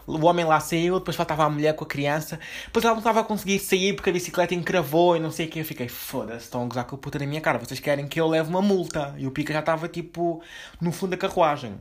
O 0.05 0.25
homem 0.25 0.43
lá 0.45 0.59
saiu, 0.59 0.99
depois 0.99 1.15
faltava 1.15 1.45
a 1.45 1.49
mulher 1.49 1.73
com 1.75 1.83
a 1.83 1.87
criança. 1.87 2.39
Depois 2.65 2.83
ela 2.83 2.93
não 2.93 2.99
estava 2.99 3.21
a 3.21 3.23
conseguir 3.23 3.57
sair 3.59 3.93
porque 3.93 4.09
a 4.09 4.13
bicicleta 4.13 4.53
encravou 4.53 5.15
e 5.15 5.19
não 5.19 5.31
sei 5.31 5.47
o 5.47 5.49
que. 5.49 5.59
Eu 5.59 5.65
fiquei, 5.65 5.87
foda-se, 5.87 6.45
estão 6.45 6.63
a 6.63 6.65
gozar 6.65 6.85
com 6.85 6.95
a 6.95 6.99
puta 6.99 7.17
da 7.17 7.25
minha 7.25 7.41
cara. 7.41 7.57
Vocês 7.57 7.79
querem 7.79 8.07
que 8.07 8.19
eu 8.19 8.27
leve 8.27 8.49
uma 8.49 8.61
multa. 8.61 9.15
E 9.17 9.25
o 9.25 9.31
Pica 9.31 9.53
já 9.53 9.59
estava 9.59 9.87
tipo 9.87 10.43
no 10.79 10.91
fundo 10.91 11.11
da 11.11 11.17
carruagem. 11.17 11.79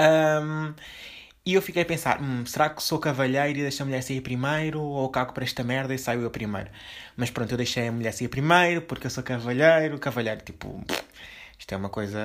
Um, 0.00 0.74
e 1.44 1.54
eu 1.54 1.62
fiquei 1.62 1.82
a 1.82 1.86
pensar, 1.86 2.20
hum, 2.20 2.44
será 2.44 2.68
que 2.68 2.82
sou 2.82 2.98
cavalheiro 2.98 3.58
e 3.58 3.62
deixo 3.62 3.82
a 3.82 3.86
mulher 3.86 4.02
sair 4.02 4.20
primeiro? 4.20 4.80
Ou 4.80 5.08
cago 5.08 5.32
para 5.32 5.44
esta 5.44 5.64
merda 5.64 5.94
e 5.94 5.98
saio 5.98 6.20
eu 6.20 6.30
primeiro? 6.30 6.70
Mas 7.16 7.30
pronto, 7.30 7.50
eu 7.52 7.56
deixei 7.56 7.88
a 7.88 7.92
mulher 7.92 8.12
sair 8.12 8.28
primeiro 8.28 8.82
porque 8.82 9.06
eu 9.06 9.10
sou 9.10 9.22
cavalheiro. 9.22 9.98
Cavalheiro, 9.98 10.42
tipo, 10.42 10.84
isto 11.58 11.72
é 11.72 11.76
uma 11.76 11.88
coisa 11.88 12.20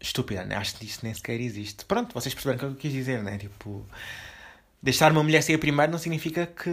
estúpida, 0.00 0.44
né? 0.44 0.54
Acho 0.56 0.76
que 0.76 0.86
isso 0.86 1.00
nem 1.02 1.12
sequer 1.12 1.40
existe. 1.40 1.84
Pronto, 1.84 2.14
vocês 2.14 2.32
perceberam 2.32 2.56
o 2.56 2.60
que 2.60 2.66
eu 2.66 2.80
quis 2.80 2.92
dizer, 2.92 3.22
né? 3.24 3.38
Tipo, 3.38 3.84
deixar 4.80 5.10
uma 5.10 5.22
mulher 5.22 5.42
sair 5.42 5.58
primeiro 5.58 5.90
não 5.90 5.98
significa 5.98 6.46
que 6.46 6.70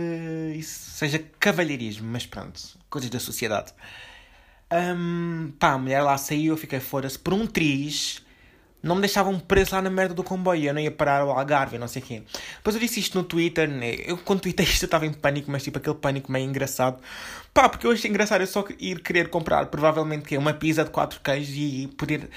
isso 0.55 0.91
seja 0.91 1.19
cavalheirismo, 1.39 2.07
mas 2.07 2.27
pronto, 2.27 2.61
coisas 2.89 3.09
da 3.09 3.19
sociedade. 3.19 3.73
Um, 4.71 5.51
pá, 5.59 5.71
a 5.71 5.77
mulher 5.79 6.01
lá 6.03 6.15
saiu, 6.17 6.53
eu 6.53 6.57
fiquei 6.57 6.79
fora-se 6.79 7.17
por 7.17 7.33
um 7.33 7.47
triz 7.47 8.23
não 8.81 8.95
me 8.95 9.01
deixavam 9.01 9.37
preso 9.39 9.75
lá 9.75 9.81
na 9.81 9.89
merda 9.89 10.13
do 10.13 10.23
comboio. 10.23 10.65
Eu 10.65 10.73
não 10.73 10.81
ia 10.81 10.91
parar 10.91 11.21
ao 11.21 11.31
Algarve, 11.31 11.77
não 11.77 11.87
sei 11.87 12.01
o 12.01 12.05
quê. 12.05 12.23
Depois 12.57 12.75
eu 12.75 12.81
disse 12.81 12.99
isto 12.99 13.17
no 13.17 13.23
Twitter. 13.23 13.69
Né? 13.69 13.95
Eu, 14.05 14.17
quando 14.17 14.41
tweetei 14.41 14.65
isto, 14.65 14.83
eu 14.83 14.87
estava 14.87 15.05
em 15.05 15.13
pânico, 15.13 15.51
mas 15.51 15.63
tipo 15.63 15.77
aquele 15.77 15.95
pânico 15.95 16.31
meio 16.31 16.45
engraçado. 16.45 16.99
Pá, 17.53 17.67
porque 17.67 17.85
eu 17.85 17.91
achei 17.91 18.09
engraçado 18.09 18.41
eu 18.41 18.47
só 18.47 18.63
ir 18.79 19.01
querer 19.01 19.29
comprar, 19.29 19.65
provavelmente, 19.67 20.27
que 20.27 20.37
uma 20.37 20.53
pizza 20.53 20.83
de 20.83 20.89
quatro 20.91 21.19
queijos 21.19 21.55
e 21.55 21.87
poder 21.97 22.29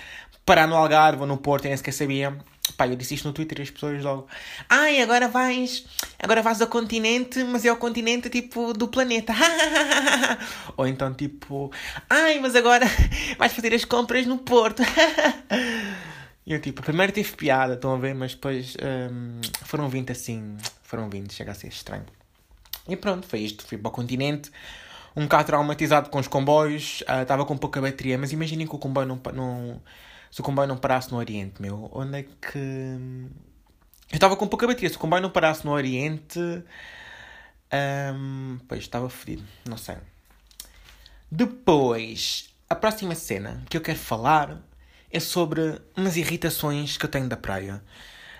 parar 0.44 0.66
no 0.66 0.76
Algarve 0.76 1.20
ou 1.20 1.26
no 1.26 1.37
Porto, 1.37 1.66
eu 1.66 1.68
nem 1.68 1.76
sequer 1.76 1.92
sabia. 1.92 2.37
Pá, 2.76 2.87
eu 2.87 2.96
disse 2.96 3.14
isto 3.14 3.26
no 3.26 3.34
Twitter 3.34 3.58
e 3.58 3.62
as 3.62 3.70
pessoas 3.70 4.02
logo. 4.02 4.26
Ai, 4.68 5.00
agora 5.02 5.28
vais. 5.28 5.84
Agora 6.18 6.42
vais 6.42 6.61
ao 6.61 6.68
continente, 6.68 7.42
mas 7.44 7.64
é 7.64 7.72
o 7.72 7.76
continente 7.76 8.30
tipo 8.30 8.72
do 8.72 8.88
planeta. 8.88 9.34
ou 10.76 10.87
então 10.87 11.12
tipo. 11.12 11.72
Ai, 12.08 12.38
mas 12.38 12.54
agora 12.54 12.87
vais 13.37 13.52
fazer 13.52 13.75
as 13.75 13.84
compras 13.84 14.26
no 14.26 14.38
Porto. 14.38 14.82
E 16.44 16.52
eu 16.52 16.61
tipo, 16.61 16.82
primeiro 16.82 17.12
teve 17.12 17.32
piada, 17.32 17.75
estão 17.75 17.94
a 17.94 17.99
ver, 17.99 18.14
mas 18.14 18.34
depois 18.34 18.76
um, 18.82 19.40
foram 19.64 19.88
vindo 19.88 20.11
assim, 20.11 20.56
foram 20.82 21.08
vindo, 21.08 21.32
chega 21.32 21.52
a 21.52 21.54
ser 21.54 21.68
estranho. 21.68 22.06
E 22.88 22.96
pronto, 22.96 23.26
foi 23.26 23.40
isto. 23.40 23.64
Fui 23.64 23.78
para 23.78 23.88
o 23.88 23.92
continente, 23.92 24.50
um 25.16 25.22
bocado 25.22 25.44
traumatizado 25.44 26.11
com 26.11 26.18
os 26.18 26.26
comboios, 26.26 27.02
uh, 27.02 27.22
estava 27.22 27.44
com 27.44 27.56
pouca 27.56 27.80
bateria, 27.80 28.18
mas 28.18 28.32
imaginem 28.32 28.66
que 28.66 28.75
o 28.75 28.78
comboio 28.78 29.06
não, 29.06 29.20
não. 29.32 29.80
Se 30.30 30.40
o 30.40 30.44
comboio 30.44 30.66
não 30.66 30.76
parasse 30.76 31.12
no 31.12 31.18
Oriente, 31.18 31.61
meu, 31.61 31.88
onde 31.92 32.18
é 32.18 32.22
que. 32.22 32.58
Eu 32.58 34.16
estava 34.16 34.37
com 34.37 34.49
pouca 34.49 34.66
bateria, 34.66 34.88
se 34.90 34.96
o 34.96 34.99
comboio 34.99 35.22
não 35.22 35.30
parasse 35.30 35.64
no 35.64 35.72
Oriente. 35.72 36.38
Um, 38.14 38.58
pois 38.68 38.82
estava 38.82 39.08
fodido, 39.08 39.44
não 39.66 39.78
sei. 39.78 39.96
Depois, 41.30 42.50
a 42.68 42.75
próxima 42.75 43.14
cena 43.14 43.62
que 43.70 43.76
eu 43.76 43.80
quero 43.80 43.99
falar 43.99 44.61
é 45.12 45.21
sobre 45.21 45.81
umas 45.97 46.16
irritações 46.16 46.97
que 46.97 47.04
eu 47.04 47.11
tenho 47.11 47.28
da 47.28 47.37
praia. 47.37 47.83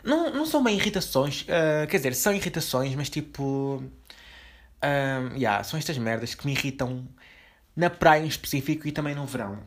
Não, 0.03 0.33
não 0.33 0.47
são 0.47 0.63
bem 0.65 0.77
irritações, 0.77 1.43
uh, 1.43 1.87
quer 1.89 1.99
dizer, 1.99 2.15
são 2.15 2.35
irritações, 2.35 2.95
mas 2.95 3.09
tipo. 3.09 3.83
Um, 4.85 5.37
yeah, 5.37 5.63
são 5.63 5.79
estas 5.79 5.97
merdas 5.97 6.35
que 6.35 6.45
me 6.45 6.53
irritam 6.53 7.07
na 7.77 7.89
praia 7.89 8.25
em 8.25 8.27
específico 8.27 8.89
e 8.89 8.93
também 8.93 9.15
no 9.15 9.25
verão. 9.27 9.61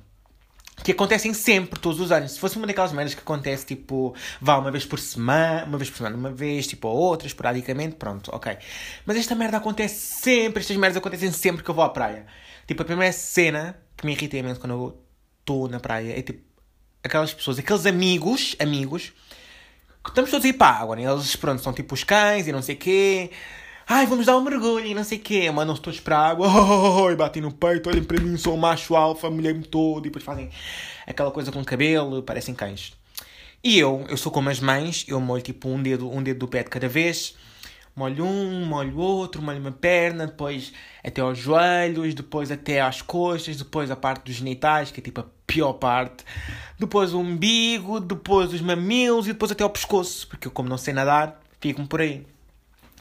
Que 0.83 0.91
acontecem 0.91 1.33
sempre, 1.33 1.79
todos 1.79 2.01
os 2.01 2.11
anos. 2.11 2.33
Se 2.33 2.39
fosse 2.39 2.57
uma 2.57 2.67
daquelas 2.67 2.91
merdas 2.91 3.13
que 3.13 3.21
acontece, 3.21 3.65
tipo, 3.65 4.13
vá 4.41 4.57
uma 4.57 4.69
vez 4.71 4.85
por 4.85 4.99
semana, 4.99 5.63
uma 5.65 5.77
vez 5.77 5.89
por 5.89 5.97
semana, 5.97 6.17
uma 6.17 6.31
vez, 6.31 6.67
tipo, 6.67 6.89
ou 6.89 6.97
outra, 6.97 7.27
esporadicamente, 7.27 7.95
pronto, 7.95 8.29
ok. 8.33 8.57
Mas 9.05 9.15
esta 9.15 9.35
merda 9.35 9.55
acontece 9.55 9.95
sempre, 9.95 10.59
estas 10.59 10.75
merdas 10.75 10.97
acontecem 10.97 11.31
sempre 11.31 11.63
que 11.63 11.69
eu 11.69 11.75
vou 11.75 11.83
à 11.83 11.89
praia. 11.89 12.25
Tipo, 12.67 12.81
a 12.81 12.85
primeira 12.85 13.13
cena 13.13 13.77
que 13.95 14.05
me 14.05 14.11
irrita 14.11 14.35
imenso 14.35 14.59
quando 14.59 14.73
eu 14.73 15.01
estou 15.39 15.69
na 15.69 15.79
praia 15.79 16.19
é, 16.19 16.21
tipo, 16.21 16.43
aquelas 17.05 17.33
pessoas, 17.33 17.59
aqueles 17.59 17.85
amigos, 17.85 18.55
amigos, 18.59 19.13
que 20.03 20.09
estamos 20.09 20.29
todos 20.29 20.45
a 20.45 20.49
ir 20.49 20.53
para 20.53 20.67
a 20.67 20.81
água? 20.81 21.01
Eles, 21.01 21.35
pronto, 21.35 21.61
são 21.61 21.73
tipo 21.73 21.93
os 21.93 22.03
cães 22.03 22.47
e 22.47 22.51
não 22.51 22.61
sei 22.61 22.75
o 22.75 22.77
quê 22.77 23.31
Ai, 23.87 24.07
vamos 24.07 24.25
dar 24.25 24.35
um 24.35 24.41
mergulho 24.41 24.83
e 24.83 24.95
não 24.95 25.03
sei 25.03 25.19
o 25.19 25.21
quê. 25.21 25.51
Mandam-se 25.51 25.79
todos 25.79 25.99
para 25.99 26.17
a 26.17 26.29
água. 26.29 26.47
Oh, 26.55 27.05
oh, 27.05 27.11
oh, 27.11 27.15
batem 27.15 27.39
no 27.39 27.51
peito, 27.51 27.87
olhem 27.87 28.03
para 28.03 28.19
mim, 28.19 28.35
sou 28.35 28.57
macho 28.57 28.95
alfa, 28.95 29.29
mulher-me 29.29 29.63
todo. 29.63 29.99
E 29.99 30.09
depois 30.09 30.23
fazem 30.23 30.49
aquela 31.05 31.29
coisa 31.29 31.51
com 31.51 31.61
o 31.61 31.65
cabelo, 31.65 32.23
parecem 32.23 32.55
cães. 32.55 32.93
E 33.63 33.77
eu, 33.77 34.03
eu 34.09 34.17
sou 34.17 34.31
como 34.31 34.49
as 34.49 34.59
mães, 34.59 35.05
eu 35.07 35.19
molho 35.19 35.43
tipo 35.43 35.69
um 35.69 35.81
dedo, 35.81 36.09
um 36.09 36.23
dedo 36.23 36.39
do 36.39 36.47
pé 36.47 36.63
de 36.63 36.69
cada 36.71 36.89
vez. 36.89 37.35
Molho 37.95 38.25
um, 38.25 38.65
molho 38.65 38.97
outro, 38.97 39.41
molho 39.41 39.59
uma 39.59 39.71
perna, 39.71 40.27
depois 40.27 40.73
até 41.01 41.21
aos 41.21 41.37
joelhos, 41.37 42.13
depois 42.13 42.51
até 42.51 42.81
às 42.81 43.01
coxas, 43.01 43.55
depois 43.55 43.89
a 43.89 43.95
parte 43.95 44.25
dos 44.25 44.35
genitais, 44.35 44.91
que 44.91 44.99
é 44.99 45.03
tipo 45.03 45.21
a 45.21 45.25
pior 45.47 45.73
parte. 45.73 46.25
Depois 46.77 47.13
o 47.13 47.19
umbigo, 47.19 48.01
depois 48.01 48.51
os 48.53 48.59
mamilos 48.59 49.27
e 49.27 49.31
depois 49.31 49.51
até 49.51 49.63
ao 49.63 49.69
pescoço, 49.69 50.27
porque 50.27 50.47
eu 50.47 50.51
como 50.51 50.67
não 50.67 50.77
sei 50.77 50.93
nadar, 50.93 51.39
fico-me 51.61 51.87
por 51.87 52.01
aí. 52.01 52.27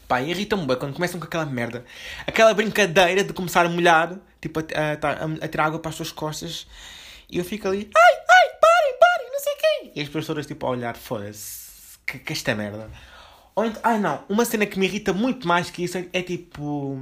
Pá, 0.06 0.22
irrita-me 0.22 0.64
bem 0.64 0.76
quando 0.76 0.94
começam 0.94 1.18
com 1.18 1.26
aquela 1.26 1.46
merda. 1.46 1.84
Aquela 2.24 2.54
brincadeira 2.54 3.24
de 3.24 3.32
começar 3.32 3.66
a 3.66 3.68
molhar, 3.68 4.16
tipo, 4.40 4.60
a, 4.60 4.62
a, 4.62 5.44
a, 5.44 5.48
tirar 5.48 5.64
água 5.64 5.80
para 5.80 5.88
as 5.88 5.96
suas 5.96 6.12
costas. 6.12 6.68
E 7.28 7.38
eu 7.38 7.44
fico 7.44 7.66
ali, 7.66 7.90
ai, 7.96 8.12
ai, 8.12 8.58
parem, 8.60 8.98
parem, 9.00 9.32
não 9.32 9.40
sei 9.40 9.54
quem. 9.56 9.92
E 9.96 10.00
as 10.02 10.08
pessoas, 10.08 10.46
tipo, 10.46 10.66
a 10.66 10.70
olhar, 10.70 10.94
foda-se, 10.94 11.98
que, 12.06 12.18
que 12.18 12.32
esta 12.32 12.54
merda. 12.54 12.88
Então, 13.56 13.80
ai 13.82 13.98
não, 13.98 14.24
uma 14.28 14.44
cena 14.44 14.66
que 14.66 14.78
me 14.78 14.86
irrita 14.86 15.12
muito 15.12 15.46
mais 15.46 15.70
que 15.70 15.84
isso 15.84 15.98
é, 15.98 16.06
é 16.12 16.22
tipo. 16.22 16.98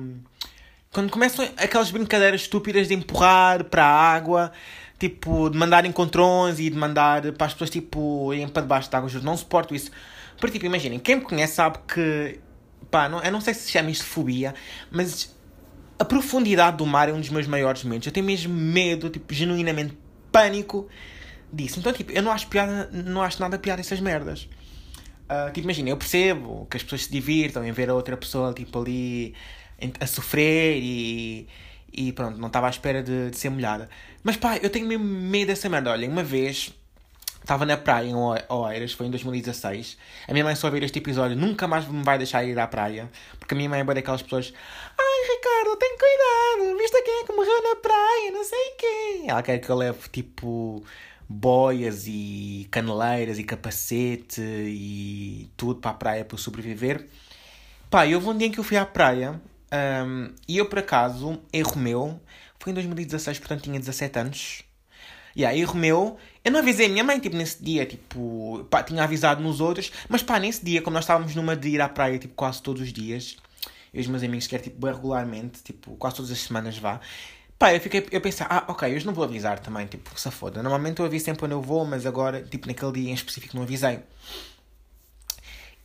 Quando 0.92 1.10
começam 1.10 1.48
aquelas 1.56 1.90
brincadeiras 1.90 2.42
estúpidas 2.42 2.88
de 2.88 2.94
empurrar 2.94 3.64
para 3.64 3.84
a 3.84 4.12
água, 4.14 4.52
tipo, 4.98 5.48
de 5.48 5.56
mandar 5.56 5.86
encontrões 5.86 6.58
e 6.60 6.68
de 6.68 6.76
mandar 6.76 7.32
para 7.32 7.46
as 7.46 7.54
pessoas, 7.54 7.70
tipo, 7.70 8.34
irem 8.34 8.46
para 8.46 8.60
debaixo 8.62 8.90
da 8.90 8.98
água. 8.98 9.10
Eu 9.10 9.22
não 9.22 9.36
suporto 9.36 9.74
isso. 9.74 9.90
Porque, 10.36 10.58
tipo, 10.58 10.66
imaginem, 10.66 10.98
quem 10.98 11.16
me 11.16 11.22
conhece 11.22 11.54
sabe 11.54 11.78
que 11.88 12.38
pá, 12.92 13.08
não, 13.08 13.22
eu 13.22 13.32
não 13.32 13.40
sei 13.40 13.54
se 13.54 13.70
chama 13.70 13.90
isto 13.90 14.02
de 14.02 14.10
fobia, 14.10 14.54
mas 14.90 15.34
a 15.98 16.04
profundidade 16.04 16.76
do 16.76 16.84
mar 16.84 17.08
é 17.08 17.12
um 17.12 17.20
dos 17.20 17.30
meus 17.30 17.46
maiores 17.46 17.82
medos. 17.84 18.06
Eu 18.06 18.12
tenho 18.12 18.26
mesmo 18.26 18.52
medo, 18.52 19.08
tipo, 19.08 19.32
genuinamente 19.32 19.96
pânico 20.30 20.88
disso. 21.50 21.78
Então, 21.78 21.92
tipo, 21.92 22.12
eu 22.12 22.22
não 22.22 22.30
acho 22.30 22.46
piada, 22.48 22.90
não 22.92 23.22
acho 23.22 23.40
nada 23.40 23.58
piada 23.58 23.80
essas 23.80 23.98
merdas. 23.98 24.48
Uh, 25.24 25.52
tipo, 25.52 25.64
imagina, 25.64 25.90
eu 25.90 25.96
percebo 25.96 26.66
que 26.70 26.76
as 26.76 26.82
pessoas 26.82 27.04
se 27.04 27.10
divirtam 27.12 27.64
em 27.64 27.72
ver 27.72 27.88
a 27.88 27.94
outra 27.94 28.16
pessoa, 28.16 28.52
tipo, 28.52 28.80
ali 28.80 29.34
a 29.98 30.06
sofrer 30.06 30.78
e, 30.80 31.48
e 31.92 32.12
pronto, 32.12 32.38
não 32.38 32.48
estava 32.48 32.66
à 32.66 32.70
espera 32.70 33.02
de, 33.02 33.30
de 33.30 33.36
ser 33.36 33.50
molhada. 33.50 33.88
Mas 34.22 34.36
pá, 34.36 34.58
eu 34.58 34.70
tenho 34.70 34.86
mesmo 34.86 35.04
medo 35.04 35.48
dessa 35.48 35.68
merda. 35.68 35.90
Olha, 35.90 36.08
uma 36.08 36.22
vez 36.22 36.72
Estava 37.42 37.66
na 37.66 37.76
praia 37.76 38.06
em 38.06 38.14
Oeiras, 38.14 38.92
foi 38.92 39.06
em 39.06 39.10
2016. 39.10 39.98
A 40.28 40.32
minha 40.32 40.44
mãe 40.44 40.54
só 40.54 40.70
ver 40.70 40.84
este 40.84 41.00
episódio 41.00 41.36
nunca 41.36 41.66
mais 41.66 41.88
me 41.88 42.04
vai 42.04 42.16
deixar 42.16 42.44
ir 42.44 42.56
à 42.56 42.68
praia. 42.68 43.10
Porque 43.36 43.52
a 43.52 43.56
minha 43.56 43.68
mãe 43.68 43.80
é 43.80 43.84
daquelas 43.84 44.22
pessoas. 44.22 44.54
Ai, 44.96 45.34
Ricardo, 45.34 45.76
tem 45.76 45.98
cuidado. 45.98 46.78
Viste 46.78 47.02
quem 47.02 47.20
é 47.20 47.24
que 47.26 47.32
morreu 47.32 47.62
na 47.62 47.76
praia? 47.76 48.30
Não 48.32 48.44
sei 48.44 48.70
quem. 48.78 49.28
Ela 49.28 49.42
quer 49.42 49.58
que 49.58 49.68
eu 49.68 49.74
leve 49.74 50.08
tipo 50.10 50.84
boias 51.32 52.04
e 52.06 52.68
caneleiras 52.70 53.38
e 53.38 53.44
capacete 53.44 54.40
e 54.40 55.50
tudo 55.56 55.80
para 55.80 55.90
a 55.90 55.94
praia 55.94 56.24
para 56.24 56.36
sobreviver. 56.36 57.08
Pá, 57.90 58.06
eu 58.06 58.18
um 58.20 58.36
dia 58.36 58.46
em 58.46 58.50
que 58.50 58.60
eu 58.60 58.64
fui 58.64 58.76
à 58.76 58.86
praia 58.86 59.40
um, 59.72 60.30
e 60.46 60.58
eu 60.58 60.66
por 60.66 60.78
acaso, 60.78 61.40
erro 61.52 61.78
meu, 61.78 62.20
foi 62.58 62.72
em 62.72 62.74
2016, 62.74 63.38
portanto 63.38 63.62
tinha 63.62 63.78
17 63.78 64.18
anos. 64.18 64.62
E 65.34 65.46
aí, 65.46 65.62
erro 65.62 65.76
meu, 65.76 66.18
eu 66.44 66.52
não 66.52 66.60
avisei 66.60 66.86
a 66.86 66.88
minha 66.90 67.02
mãe, 67.02 67.18
tipo, 67.18 67.34
nesse 67.34 67.62
dia, 67.62 67.86
tipo, 67.86 68.66
pá, 68.70 68.82
tinha 68.82 69.02
avisado 69.02 69.42
nos 69.42 69.60
outros, 69.60 69.90
mas 70.08 70.22
pá, 70.22 70.38
nesse 70.38 70.62
dia, 70.62 70.82
como 70.82 70.92
nós 70.92 71.04
estávamos 71.04 71.34
numa 71.34 71.56
de 71.56 71.70
ir 71.70 71.80
à 71.80 71.88
praia, 71.88 72.18
tipo, 72.18 72.34
quase 72.34 72.62
todos 72.62 72.82
os 72.82 72.92
dias, 72.92 73.36
eu 73.94 74.00
e 74.00 74.02
os 74.02 74.06
meus 74.06 74.22
amigos, 74.22 74.46
que 74.46 74.54
era, 74.54 74.62
tipo, 74.62 74.78
bem 74.78 74.92
regularmente, 74.92 75.62
tipo, 75.62 75.96
quase 75.96 76.16
todas 76.16 76.30
as 76.30 76.38
semanas 76.38 76.76
vá, 76.76 77.00
pá, 77.62 77.72
eu 77.72 77.80
fiquei, 77.80 78.04
eu 78.10 78.20
pensei, 78.20 78.44
ah, 78.50 78.64
ok, 78.66 78.92
hoje 78.92 79.06
não 79.06 79.14
vou 79.14 79.22
avisar 79.22 79.60
também, 79.60 79.86
tipo, 79.86 80.18
se 80.18 80.28
foda. 80.32 80.60
Normalmente 80.64 80.98
eu 80.98 81.06
aviso 81.06 81.26
sempre 81.26 81.38
quando 81.38 81.52
eu 81.52 81.62
vou, 81.62 81.84
mas 81.84 82.04
agora, 82.04 82.42
tipo, 82.42 82.66
naquele 82.66 82.90
dia 82.92 83.10
em 83.10 83.14
específico 83.14 83.54
não 83.54 83.62
avisei. 83.62 84.00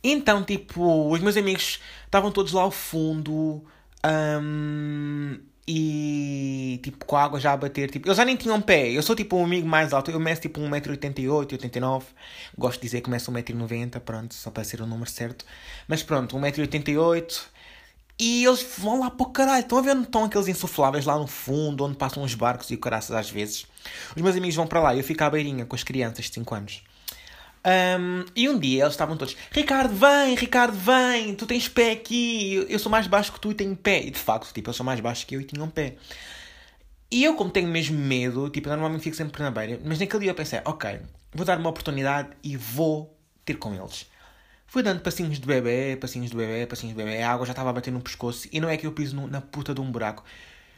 Então, 0.02 0.42
tipo, 0.42 1.08
os 1.08 1.20
meus 1.20 1.36
amigos 1.36 1.78
estavam 2.04 2.32
todos 2.32 2.52
lá 2.52 2.62
ao 2.62 2.72
fundo, 2.72 3.64
um, 4.04 5.38
e 5.68 6.80
tipo 6.82 7.04
com 7.04 7.14
a 7.14 7.22
água 7.22 7.38
já 7.38 7.52
a 7.52 7.56
bater, 7.56 7.90
tipo, 7.90 8.08
eles 8.08 8.16
já 8.16 8.24
nem 8.24 8.34
tinham 8.34 8.60
pé. 8.60 8.90
Eu 8.90 9.02
sou 9.02 9.14
tipo 9.14 9.36
um 9.36 9.44
amigo 9.44 9.68
mais 9.68 9.92
alto, 9.92 10.10
eu 10.10 10.18
meço 10.18 10.40
tipo 10.42 10.60
1,88m, 10.60 11.52
89 11.52 12.06
Gosto 12.56 12.80
de 12.80 12.86
dizer 12.86 13.02
que 13.02 13.10
meço 13.10 13.30
1,90m, 13.30 14.00
pronto, 14.00 14.34
só 14.34 14.50
para 14.50 14.64
ser 14.64 14.80
o 14.80 14.86
número 14.86 15.08
certo. 15.08 15.44
Mas 15.86 16.02
pronto, 16.02 16.36
1,88m. 16.36 17.46
E 18.18 18.44
eles 18.44 18.66
vão 18.76 19.00
lá 19.00 19.10
para 19.10 19.26
o 19.26 19.30
caralho. 19.30 19.60
Estão 19.62 19.78
a 19.78 19.82
ver 19.82 19.92
onde 19.92 20.06
estão 20.06 20.24
aqueles 20.24 20.48
insufláveis 20.48 21.04
lá 21.04 21.16
no 21.16 21.26
fundo, 21.26 21.84
onde 21.84 21.96
passam 21.96 22.22
os 22.22 22.34
barcos 22.34 22.70
e 22.70 22.74
o 22.74 22.78
caraças 22.78 23.14
às 23.14 23.30
vezes. 23.30 23.66
Os 24.16 24.20
meus 24.20 24.36
amigos 24.36 24.56
vão 24.56 24.66
para 24.66 24.80
lá 24.80 24.94
e 24.94 24.98
eu 24.98 25.04
fico 25.04 25.22
à 25.22 25.30
beirinha 25.30 25.64
com 25.64 25.76
as 25.76 25.84
crianças 25.84 26.24
de 26.24 26.34
5 26.34 26.54
anos. 26.54 26.82
Um, 27.64 28.24
e 28.34 28.48
um 28.48 28.58
dia 28.58 28.82
eles 28.82 28.94
estavam 28.94 29.16
todos: 29.16 29.36
Ricardo, 29.50 29.94
vem, 29.94 30.34
Ricardo, 30.34 30.76
vem, 30.76 31.34
tu 31.34 31.46
tens 31.46 31.68
pé 31.68 31.92
aqui, 31.92 32.66
eu 32.68 32.78
sou 32.78 32.90
mais 32.90 33.06
baixo 33.06 33.32
que 33.32 33.40
tu 33.40 33.50
e 33.50 33.54
tenho 33.54 33.76
pé. 33.76 34.02
E 34.02 34.10
de 34.10 34.18
facto, 34.18 34.52
tipo, 34.52 34.68
eles 34.68 34.76
são 34.76 34.86
mais 34.86 35.00
baixos 35.00 35.24
que 35.24 35.36
eu 35.36 35.40
e 35.40 35.44
tinham 35.44 35.68
pé. 35.68 35.96
E 37.10 37.24
eu, 37.24 37.34
como 37.34 37.50
tenho 37.50 37.68
mesmo 37.68 37.98
medo, 37.98 38.50
tipo, 38.50 38.68
normalmente 38.68 39.02
fico 39.02 39.16
sempre 39.16 39.42
na 39.42 39.50
beira, 39.50 39.80
mas 39.84 39.98
naquele 39.98 40.22
dia 40.22 40.30
eu 40.30 40.34
pensei: 40.34 40.60
ok, 40.64 41.00
vou 41.32 41.44
dar 41.44 41.58
uma 41.58 41.70
oportunidade 41.70 42.30
e 42.42 42.56
vou 42.56 43.16
ter 43.44 43.54
com 43.54 43.74
eles. 43.74 44.06
Fui 44.68 44.82
dando 44.82 45.00
passinhos 45.00 45.40
de 45.40 45.46
bebê, 45.46 45.96
passinhos 45.96 46.30
de 46.30 46.36
bebê, 46.36 46.66
passinhos 46.66 46.94
de 46.94 47.02
bebê, 47.02 47.22
a 47.22 47.32
água 47.32 47.46
já 47.46 47.52
estava 47.52 47.70
a 47.70 47.72
bater 47.72 47.90
no 47.90 48.02
pescoço 48.02 48.46
e 48.52 48.60
não 48.60 48.68
é 48.68 48.76
que 48.76 48.86
eu 48.86 48.92
piso 48.92 49.16
no, 49.16 49.26
na 49.26 49.40
puta 49.40 49.74
de 49.74 49.80
um 49.80 49.90
buraco. 49.90 50.22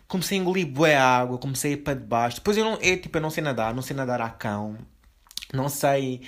Comecei 0.06 0.38
a 0.38 0.40
engolir 0.40 0.66
bué 0.66 0.96
água, 0.96 1.38
comecei 1.38 1.72
a 1.72 1.74
ir 1.74 1.78
para 1.78 1.94
debaixo. 1.94 2.36
Depois 2.36 2.56
eu 2.56 2.64
não, 2.64 2.78
é, 2.80 2.96
tipo, 2.96 3.18
eu 3.18 3.20
não 3.20 3.30
sei 3.30 3.42
nadar, 3.42 3.74
não 3.74 3.82
sei 3.82 3.96
nadar 3.96 4.20
a 4.20 4.30
cão, 4.30 4.78
não 5.52 5.68
sei 5.68 6.22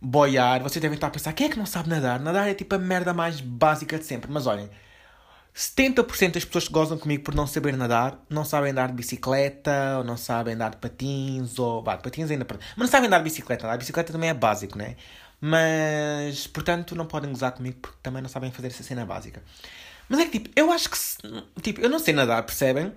boiar, 0.00 0.62
vocês 0.62 0.80
devem 0.80 0.94
estar 0.94 1.08
a 1.08 1.10
pensar, 1.10 1.32
quem 1.32 1.48
é 1.48 1.50
que 1.50 1.58
não 1.58 1.66
sabe 1.66 1.88
nadar? 1.88 2.20
Nadar 2.20 2.48
é 2.48 2.54
tipo 2.54 2.72
a 2.76 2.78
merda 2.78 3.12
mais 3.12 3.40
básica 3.40 3.98
de 3.98 4.04
sempre. 4.04 4.30
Mas 4.30 4.46
olhem, 4.46 4.70
70% 5.54 6.34
das 6.34 6.44
pessoas 6.44 6.68
que 6.68 6.72
gozam 6.72 6.96
comigo 6.96 7.24
por 7.24 7.34
não 7.34 7.48
saber 7.48 7.76
nadar 7.76 8.24
não 8.30 8.44
sabem 8.44 8.70
andar 8.70 8.88
de 8.88 8.94
bicicleta, 8.94 9.98
ou 9.98 10.04
não 10.04 10.16
sabem 10.16 10.54
andar 10.54 10.70
de 10.70 10.76
patins, 10.76 11.58
ou. 11.58 11.82
Bah, 11.82 11.96
patins 11.96 12.30
ainda. 12.30 12.46
Mas 12.48 12.60
não 12.76 12.86
sabem 12.86 13.08
andar 13.08 13.18
de 13.18 13.24
bicicleta. 13.24 13.66
Andar 13.66 13.74
de 13.74 13.80
bicicleta 13.80 14.12
também 14.12 14.30
é 14.30 14.34
básico, 14.34 14.78
né? 14.78 14.94
Mas, 15.40 16.46
portanto, 16.46 16.94
não 16.94 17.06
podem 17.06 17.30
gozar 17.30 17.52
comigo 17.52 17.78
porque 17.80 17.98
também 18.02 18.20
não 18.22 18.28
sabem 18.28 18.50
fazer 18.50 18.68
essa 18.68 18.82
cena 18.82 19.06
básica. 19.06 19.42
Mas 20.08 20.20
é 20.20 20.24
que, 20.24 20.38
tipo, 20.38 20.50
eu 20.56 20.72
acho 20.72 20.90
que. 20.90 20.98
Tipo, 21.62 21.80
eu 21.80 21.88
não 21.88 21.98
sei 21.98 22.14
nadar, 22.14 22.42
percebem? 22.42 22.92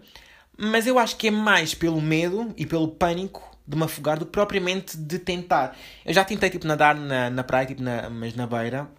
Mas 0.58 0.88
eu 0.88 0.98
acho 0.98 1.18
que 1.18 1.28
é 1.28 1.32
mais 1.32 1.74
pelo 1.74 2.02
medo 2.02 2.54
e 2.58 2.66
pelo 2.66 2.88
pânico 2.88 3.50
de 3.68 3.78
me 3.78 3.84
afogar 3.84 4.18
do 4.18 4.26
que 4.26 4.32
propriamente 4.32 4.98
de 4.98 5.20
tentar. 5.20 5.78
Eu 6.06 6.14
já 6.14 6.24
tentei, 6.24 6.50
tipo, 6.50 6.66
nadar 6.68 6.96
na, 6.96 7.30
na 7.30 7.44
praia, 7.44 7.66
tipo, 7.68 7.82
na, 7.82 8.10
mas 8.10 8.36
na 8.36 8.48
beira. 8.48 8.90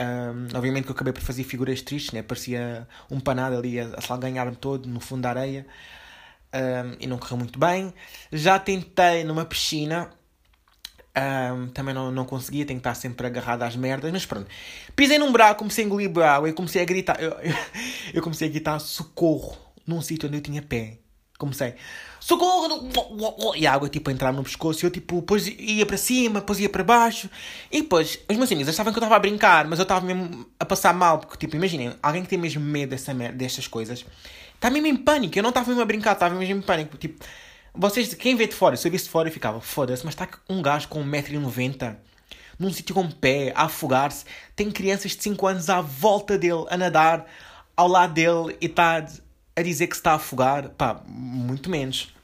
Um, 0.00 0.56
obviamente 0.56 0.84
que 0.84 0.90
eu 0.90 0.94
acabei 0.94 1.12
por 1.12 1.22
fazer 1.22 1.44
figuras 1.44 1.82
tristes, 1.82 2.12
né? 2.12 2.22
Parecia 2.22 2.88
um 3.10 3.20
panado 3.20 3.56
ali 3.56 3.78
a, 3.78 3.94
a 3.96 4.00
salganhar-me 4.00 4.56
todo 4.56 4.88
no 4.88 5.00
fundo 5.00 5.22
da 5.22 5.30
areia. 5.30 5.66
Um, 6.54 6.96
e 7.00 7.06
não 7.06 7.18
correu 7.18 7.38
muito 7.38 7.58
bem. 7.58 7.92
Já 8.30 8.58
tentei 8.58 9.24
numa 9.24 9.44
piscina. 9.44 10.10
Um, 11.14 11.68
também 11.68 11.94
não, 11.94 12.10
não 12.10 12.24
conseguia, 12.24 12.64
tenho 12.64 12.80
que 12.80 12.88
estar 12.88 12.94
sempre 12.94 13.26
agarrado 13.26 13.62
às 13.62 13.76
merdas, 13.76 14.10
mas 14.10 14.24
pronto. 14.24 14.48
Pisei 14.96 15.18
num 15.18 15.30
buraco, 15.30 15.58
comecei 15.58 15.84
a 15.84 15.86
engolir 15.86 16.10
água 16.18 16.48
e 16.48 16.52
comecei 16.52 16.80
a 16.80 16.84
gritar. 16.84 17.20
Eu, 17.20 17.32
eu, 17.32 17.54
eu 18.14 18.22
comecei 18.22 18.48
a 18.48 18.50
gritar 18.50 18.78
socorro 18.78 19.56
num 19.86 20.00
sítio 20.00 20.28
onde 20.28 20.38
eu 20.38 20.42
tinha 20.42 20.62
pé 20.62 21.02
comecei, 21.42 21.74
socorro! 22.20 23.54
E 23.56 23.66
a 23.66 23.72
água 23.72 23.88
tipo 23.88 24.08
a 24.08 24.12
entrar 24.12 24.32
no 24.32 24.44
pescoço 24.44 24.84
e 24.84 24.86
eu 24.86 24.90
tipo, 24.90 25.16
depois 25.16 25.46
ia 25.46 25.84
para 25.84 25.96
cima, 25.96 26.40
depois 26.40 26.60
ia 26.60 26.68
para 26.68 26.84
baixo. 26.84 27.28
E 27.70 27.82
depois, 27.82 28.20
os 28.28 28.36
meus 28.36 28.50
amigos 28.52 28.68
achavam 28.68 28.92
que 28.92 28.98
eu 28.98 29.00
estava 29.00 29.16
a 29.16 29.18
brincar, 29.18 29.66
mas 29.66 29.80
eu 29.80 29.82
estava 29.82 30.06
mesmo 30.06 30.46
a 30.58 30.64
passar 30.64 30.94
mal, 30.94 31.18
porque 31.18 31.36
tipo, 31.36 31.56
imaginem, 31.56 31.94
alguém 32.00 32.22
que 32.22 32.28
tem 32.28 32.38
mesmo 32.38 32.62
medo 32.62 32.90
dessa 32.90 33.12
merda, 33.12 33.36
destas 33.36 33.66
coisas, 33.66 34.06
está 34.54 34.70
mesmo 34.70 34.86
em 34.86 34.96
pânico. 34.96 35.36
Eu 35.36 35.42
não 35.42 35.50
estava 35.50 35.66
mesmo 35.66 35.82
a 35.82 35.84
brincar, 35.84 36.12
estava 36.12 36.34
mesmo 36.34 36.58
em 36.58 36.62
pânico. 36.62 36.96
Tipo, 36.96 37.24
vocês, 37.74 38.12
quem 38.14 38.36
vê 38.36 38.46
de 38.46 38.54
fora, 38.54 38.76
se 38.76 38.86
eu 38.86 38.92
visse 38.92 39.04
de 39.04 39.10
fora, 39.10 39.28
eu 39.28 39.32
ficava, 39.32 39.60
foda-se, 39.60 40.04
mas 40.04 40.14
está 40.14 40.28
um 40.48 40.60
gajo 40.60 40.88
com 40.88 41.02
1,90m 41.04 41.96
num 42.58 42.72
sítio 42.72 42.94
com 42.94 43.10
pé, 43.10 43.52
a 43.56 43.64
afogar-se, 43.64 44.24
tem 44.54 44.70
crianças 44.70 45.12
de 45.12 45.22
5 45.22 45.46
anos 45.46 45.68
à 45.68 45.80
volta 45.80 46.38
dele, 46.38 46.64
a 46.70 46.76
nadar 46.76 47.26
ao 47.76 47.88
lado 47.88 48.14
dele 48.14 48.56
e 48.60 48.66
está 48.66 49.04
a 49.56 49.62
dizer 49.62 49.86
que 49.88 49.94
se 49.94 50.00
está 50.00 50.12
a 50.12 50.16
afogar, 50.16 50.68
pá, 50.70 51.02
muito 51.06 51.68
menos. 51.68 52.14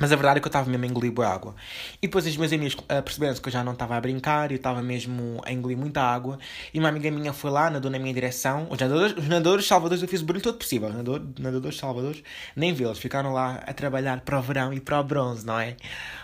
Mas 0.00 0.10
a 0.10 0.16
verdade 0.16 0.38
é 0.38 0.40
que 0.40 0.46
eu 0.46 0.48
estava 0.48 0.68
mesmo 0.68 0.84
a 0.84 0.88
engolir 0.88 1.12
boa 1.12 1.28
água. 1.28 1.54
E 2.00 2.06
depois 2.06 2.26
os 2.26 2.34
meus 2.36 2.50
amigos 2.52 2.74
uh, 2.74 3.02
perceberam-se 3.02 3.40
que 3.40 3.48
eu 3.48 3.52
já 3.52 3.62
não 3.62 3.74
estava 3.74 3.96
a 3.96 4.00
brincar, 4.00 4.50
eu 4.50 4.56
estava 4.56 4.82
mesmo 4.82 5.42
a 5.44 5.52
engolir 5.52 5.76
muita 5.76 6.00
água. 6.00 6.38
E 6.72 6.78
uma 6.78 6.88
amiga 6.88 7.10
minha 7.10 7.34
foi 7.34 7.50
lá, 7.50 7.68
nadou 7.68 7.90
na 7.90 7.98
minha 7.98 8.14
direção. 8.14 8.66
Os 8.70 8.78
nadadores, 8.78 9.14
os 9.16 9.28
nadadores 9.28 9.66
salvadores, 9.66 10.02
eu 10.02 10.08
fiz 10.08 10.22
o 10.22 10.24
barulho 10.24 10.42
todo 10.42 10.56
possível. 10.56 10.88
Os 10.88 10.94
nadadores, 10.94 11.28
nadadores 11.38 11.76
salvadores, 11.76 12.22
nem 12.56 12.72
vi-los. 12.72 12.98
Ficaram 12.98 13.34
lá 13.34 13.62
a 13.66 13.74
trabalhar 13.74 14.22
para 14.22 14.38
o 14.38 14.42
verão 14.42 14.72
e 14.72 14.80
para 14.80 14.98
o 14.98 15.04
bronze, 15.04 15.44
não 15.44 15.60
é? 15.60 15.76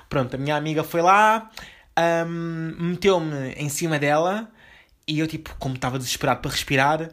Pronto, 0.09 0.35
a 0.35 0.39
minha 0.39 0.57
amiga 0.57 0.83
foi 0.83 1.03
lá, 1.03 1.51
um, 2.27 2.75
meteu-me 2.79 3.53
em 3.59 3.69
cima 3.69 3.99
dela. 3.99 4.49
E 5.07 5.19
eu, 5.19 5.27
tipo, 5.27 5.55
como 5.59 5.75
estava 5.75 5.99
desesperado 5.99 6.41
para 6.41 6.51
respirar, 6.51 7.11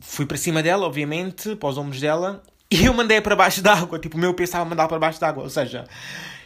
fui 0.00 0.26
para 0.26 0.36
cima 0.36 0.62
dela, 0.62 0.86
obviamente, 0.86 1.56
para 1.56 1.68
os 1.68 1.76
ombros 1.76 2.00
dela. 2.00 2.42
E 2.72 2.86
eu 2.86 2.94
mandei 2.94 3.20
para 3.20 3.36
baixo 3.36 3.60
d'água, 3.60 3.98
tipo, 3.98 4.16
o 4.16 4.20
meu 4.20 4.32
pensava 4.32 4.64
mandar 4.64 4.88
para 4.88 4.98
baixo 4.98 5.20
d'água, 5.20 5.42
ou 5.42 5.50
seja, 5.50 5.84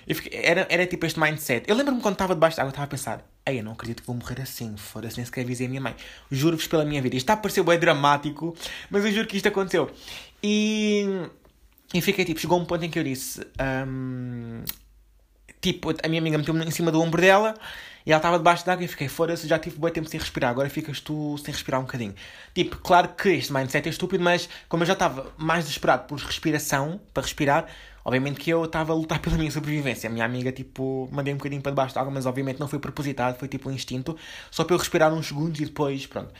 fiquei, 0.09 0.40
era, 0.42 0.66
era 0.68 0.85
tipo 0.85 1.06
este 1.06 1.21
mindset. 1.21 1.71
Eu 1.71 1.76
lembro-me 1.76 2.00
quando 2.00 2.14
estava 2.14 2.35
debaixo 2.35 2.56
d'água, 2.56 2.71
estava 2.71 2.85
a 2.85 2.88
pensar, 2.88 3.25
ei, 3.47 3.61
eu 3.61 3.62
não 3.62 3.71
acredito 3.71 4.00
que 4.00 4.09
vou 4.09 4.16
morrer 4.16 4.42
assim, 4.42 4.76
foda-se, 4.76 5.18
nem 5.18 5.25
sequer 5.25 5.42
avisei 5.42 5.66
a 5.66 5.68
minha 5.68 5.80
mãe. 5.80 5.95
Juro-vos 6.28 6.66
pela 6.66 6.85
minha 6.85 7.00
vida. 7.00 7.14
Isto 7.14 7.26
está 7.26 7.35
a 7.35 7.37
parecer 7.37 7.62
bem 7.62 7.78
dramático, 7.78 8.56
mas 8.90 9.04
eu 9.04 9.12
juro 9.12 9.28
que 9.28 9.37
isto 9.37 9.47
aconteceu. 9.47 9.88
E, 10.42 11.28
e 11.95 12.00
fiquei 12.00 12.25
tipo, 12.25 12.40
chegou 12.40 12.59
um 12.59 12.64
ponto 12.64 12.85
em 12.85 12.90
que 12.90 12.99
eu 12.99 13.04
disse, 13.04 13.47
um, 13.87 14.64
tipo, 15.61 15.95
a 16.02 16.09
minha 16.09 16.21
amiga 16.21 16.38
meteu-me 16.38 16.64
em 16.64 16.73
cima 16.73 16.90
do 16.90 17.00
ombro 17.00 17.23
dela 17.23 17.54
e 18.07 18.13
ela 18.13 18.21
estava 18.21 18.39
debaixo 18.39 18.65
d'água 18.65 18.85
e 18.85 18.89
fiquei, 18.89 19.09
foda-se, 19.09 19.49
já 19.49 19.59
tive 19.59 19.79
bom 19.79 19.91
tempo 19.91 20.09
sem 20.09 20.21
respirar, 20.21 20.53
agora 20.53 20.71
ficas 20.71 21.01
tu 21.01 21.37
sem 21.39 21.53
respirar 21.53 21.81
um 21.81 21.85
bocadinho. 21.85 22.15
Tipo, 22.55 22.79
claro 22.79 23.09
que 23.09 23.31
este 23.31 23.53
mindset 23.53 23.89
é 23.89 23.91
estúpido, 23.91 24.23
mas 24.23 24.49
como 24.69 24.85
eu 24.85 24.87
já 24.87 24.93
estava 24.93 25.33
mais 25.37 25.65
desesperado 25.65 26.07
por 26.07 26.17
respiração, 26.21 27.01
para 27.13 27.25
respirar, 27.25 27.67
obviamente 28.05 28.39
que 28.39 28.49
eu 28.49 28.65
estava 28.65 28.93
a 28.93 28.97
lutar 28.97 29.19
pela 29.21 29.37
minha 29.37 29.51
sobrevivência. 29.51 30.09
A 30.09 30.13
minha 30.13 30.25
amiga, 30.25 30.53
tipo, 30.53 31.09
mandei 31.11 31.35
um 31.35 31.37
bocadinho 31.37 31.61
para 31.61 31.73
debaixo 31.73 31.97
d'água, 31.97 32.13
mas 32.13 32.27
obviamente 32.27 32.61
não 32.61 32.69
foi 32.69 32.79
propositado, 32.79 33.37
foi 33.39 33.49
tipo 33.49 33.69
um 33.69 33.73
instinto, 33.73 34.17
só 34.53 34.63
para 34.63 34.75
eu 34.75 34.79
respirar 34.79 35.13
uns 35.13 35.27
segundos 35.27 35.61
e 35.61 35.65
depois, 35.65 36.07
pronto. 36.07 36.33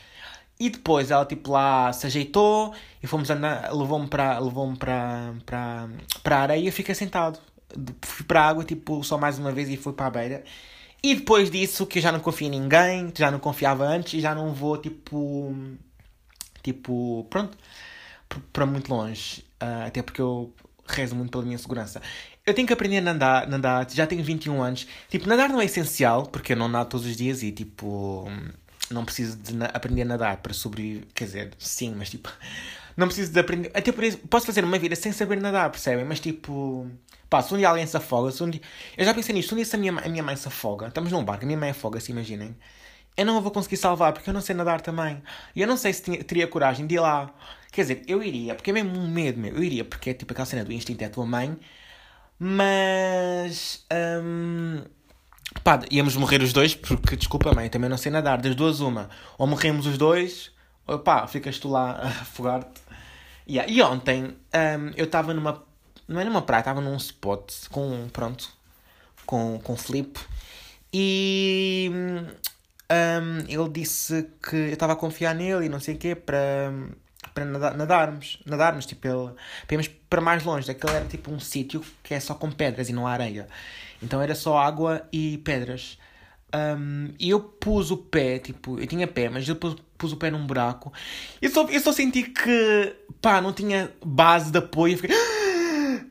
E 0.61 0.71
depois 0.71 1.11
ela, 1.11 1.27
tipo, 1.27 1.51
lá 1.51 1.93
se 1.93 2.07
ajeitou 2.07 2.73
e 3.03 3.09
fomos 3.09 3.29
andar, 3.29 3.75
levou-me 3.75 4.07
para 4.07 4.39
levou 4.39 4.75
para, 4.77 5.35
para, 5.45 5.89
para 6.23 6.37
a 6.37 6.41
areia 6.43 6.69
e 6.69 6.71
fiquei 6.71 6.95
sentado. 6.95 7.41
Fui 8.03 8.25
para 8.25 8.43
a 8.43 8.49
água, 8.49 8.65
tipo, 8.65 9.03
só 9.03 9.19
mais 9.19 9.39
uma 9.39 9.51
vez 9.53 9.69
e 9.69 9.77
fui 9.77 9.93
para 9.93 10.07
a 10.07 10.11
beira. 10.11 10.45
E 11.07 11.15
depois 11.15 11.49
disso, 11.49 11.87
que 11.87 12.01
eu 12.01 12.03
já 12.03 12.11
não 12.11 12.19
confio 12.19 12.49
em 12.49 12.51
ninguém, 12.51 13.13
já 13.17 13.31
não 13.31 13.39
confiava 13.39 13.87
antes 13.87 14.15
e 14.15 14.21
já 14.21 14.35
não 14.35 14.53
vou, 14.53 14.77
tipo. 14.77 15.55
Tipo, 16.65 17.25
pronto, 17.31 17.57
para 18.53 18.67
muito 18.67 18.93
longe. 18.93 19.45
Uh, 19.63 19.87
até 19.87 20.03
porque 20.03 20.21
eu 20.21 20.53
rezo 20.85 21.15
muito 21.15 21.31
pela 21.31 21.45
minha 21.45 21.57
segurança. 21.59 22.03
Eu 22.45 22.53
tenho 22.53 22.67
que 22.67 22.73
aprender 22.73 22.99
a 22.99 23.01
nadar, 23.03 23.47
nadar, 23.47 23.89
já 23.89 24.05
tenho 24.05 24.25
21 24.25 24.61
anos. 24.61 24.89
Tipo, 25.09 25.29
nadar 25.29 25.49
não 25.49 25.61
é 25.61 25.67
essencial, 25.67 26.27
porque 26.27 26.55
eu 26.55 26.57
não 26.57 26.67
nado 26.67 26.89
todos 26.89 27.07
os 27.07 27.17
dias 27.17 27.41
e, 27.41 27.53
tipo, 27.53 28.29
não 28.91 29.05
preciso 29.05 29.37
de 29.37 29.55
aprender 29.73 30.03
a 30.03 30.07
nadar 30.07 30.39
para 30.39 30.53
sobreviver. 30.53 31.07
Quer 31.15 31.25
dizer, 31.27 31.55
sim, 31.57 31.95
mas, 31.97 32.11
tipo, 32.11 32.29
não 32.97 33.07
preciso 33.07 33.31
de 33.31 33.39
aprender. 33.39 33.71
Até 33.73 33.93
por 33.93 34.03
isso, 34.03 34.19
posso 34.29 34.45
fazer 34.45 34.65
uma 34.65 34.77
vida 34.77 34.97
sem 34.97 35.13
saber 35.13 35.41
nadar, 35.41 35.71
percebem? 35.71 36.05
Mas, 36.05 36.19
tipo, 36.19 36.91
Pá, 37.29 37.43
se 37.43 37.53
um 37.53 37.57
dia 37.57 37.69
alguém 37.69 37.87
se 37.87 37.97
afoga, 37.97 38.31
se 38.31 38.43
um 38.43 38.51
dia... 38.51 38.61
Eu 38.97 39.05
já 39.05 39.13
pensei 39.13 39.35
nisto, 39.35 39.49
se 39.49 39.55
um 39.55 39.57
dia 39.57 39.65
se 39.65 39.75
a 39.75 39.79
minha, 39.79 39.93
a 39.93 40.09
minha 40.09 40.23
mãe 40.23 40.37
se 40.37 40.47
afoga, 40.47 40.89
estamos 40.89 41.11
num 41.11 41.25
barco, 41.25 41.45
a 41.45 41.47
minha 41.47 41.59
mãe 41.59 41.71
afoga-se, 41.71 42.13
imaginem. 42.13 42.57
Eu 43.17 43.25
não 43.25 43.39
a 43.39 43.41
vou 43.41 43.51
conseguir 43.51 43.77
salvar, 43.79 44.13
porque 44.13 44.29
eu 44.29 44.35
não 44.35 44.41
sei 44.41 44.55
nadar 44.55 44.81
também. 44.81 45.23
E 45.55 45.61
eu 45.61 45.67
não 45.67 45.77
sei 45.77 45.93
se 45.93 46.03
tinha, 46.03 46.23
teria 46.23 46.47
coragem 46.47 46.87
de 46.87 46.95
ir 46.97 47.01
lá. 47.01 47.35
Quer 47.73 47.83
dizer, 47.83 48.03
eu 48.07 48.23
iria, 48.23 48.55
porque 48.55 48.71
é 48.71 48.73
mesmo 48.75 48.99
um 48.99 49.09
medo 49.09 49.41
meu. 49.41 49.55
Eu 49.55 49.63
iria, 49.63 49.85
porque 49.85 50.11
é 50.11 50.15
tipo 50.15 50.33
aquela 50.33 50.47
cena 50.47 50.65
do 50.65 50.73
instinto 50.73 51.03
é 51.03 51.07
a 51.07 51.11
tua 51.11 51.27
mãe. 51.27 51.59
Mas... 52.39 53.85
Hum, 54.23 54.85
pá, 55.65 55.81
íamos 55.91 56.15
morrer 56.17 56.43
os 56.43 56.53
dois, 56.53 56.75
porque, 56.75 57.17
desculpa 57.17 57.55
mãe, 57.55 57.69
também 57.71 57.89
não 57.89 57.97
sei 57.97 58.13
nadar. 58.13 58.41
Das 58.41 58.55
duas, 58.55 58.81
uma. 58.81 59.09
Ou 59.39 59.47
morremos 59.47 59.87
os 59.87 59.97
dois, 59.99 60.53
ou 60.87 60.99
pá, 60.99 61.27
ficas 61.27 61.59
tu 61.59 61.69
lá 61.69 61.93
a 61.93 62.09
afogar-te. 62.09 62.83
Yeah. 63.49 63.71
E 63.73 63.81
ontem 63.81 64.25
um, 64.25 64.91
eu 64.97 65.05
estava 65.05 65.33
numa 65.33 65.65
não 66.09 66.21
era 66.21 66.29
numa 66.29 66.43
praia, 66.43 66.61
estava 66.61 66.81
num 66.81 66.97
spot 66.97 67.69
com, 67.71 68.09
pronto, 68.13 68.49
com, 69.25 69.61
com 69.63 69.77
Flip. 69.77 70.19
E 70.93 71.91
um, 72.91 73.39
ele 73.49 73.69
disse 73.71 74.29
que 74.49 74.57
eu 74.57 74.73
estava 74.73 74.93
a 74.93 74.97
confiar 74.97 75.35
nele 75.35 75.67
e 75.67 75.69
não 75.69 75.81
sei 75.81 75.95
o 75.95 75.99
quê 75.99 76.15
para, 76.15 76.73
para 77.35 77.45
nadar, 77.45 77.77
nadarmos, 77.77 78.39
nadarmos, 78.47 78.87
tipo, 78.87 79.07
ele, 79.07 79.35
para 79.67 79.75
irmos 79.75 79.89
para 80.09 80.21
mais 80.21 80.45
longe. 80.45 80.71
Aquele 80.71 80.93
era 80.95 81.05
tipo 81.05 81.31
um 81.31 81.41
sítio 81.41 81.83
que 82.03 82.15
é 82.15 82.21
só 82.21 82.35
com 82.35 82.51
pedras 82.51 82.89
e 82.89 82.93
não 82.93 83.07
há 83.07 83.13
areia. 83.13 83.47
Então 84.03 84.21
era 84.23 84.35
só 84.35 84.59
água 84.59 85.07
e 85.13 85.39
pedras. 85.39 85.99
Um, 86.55 87.13
e 87.19 87.31
eu 87.31 87.41
pus 87.41 87.91
o 87.91 87.97
pé, 87.97 88.39
tipo, 88.39 88.79
eu 88.79 88.87
tinha 88.87 89.07
pé, 89.07 89.29
mas 89.29 89.47
eu 89.49 89.57
pus, 89.57 89.77
pus 89.99 90.13
o 90.13 90.17
pé 90.17 90.31
num 90.31 90.47
buraco. 90.47 90.93
E 91.43 91.49
só, 91.49 91.65
eu 91.69 91.81
só 91.81 91.93
senti 91.93 92.23
que, 92.23 92.97
pá, 93.21 93.41
não 93.41 93.53
tinha 93.53 93.93
base 94.05 94.51
de 94.51 94.59
apoio. 94.59 94.95
Eu 94.95 94.99
fiquei 94.99 95.17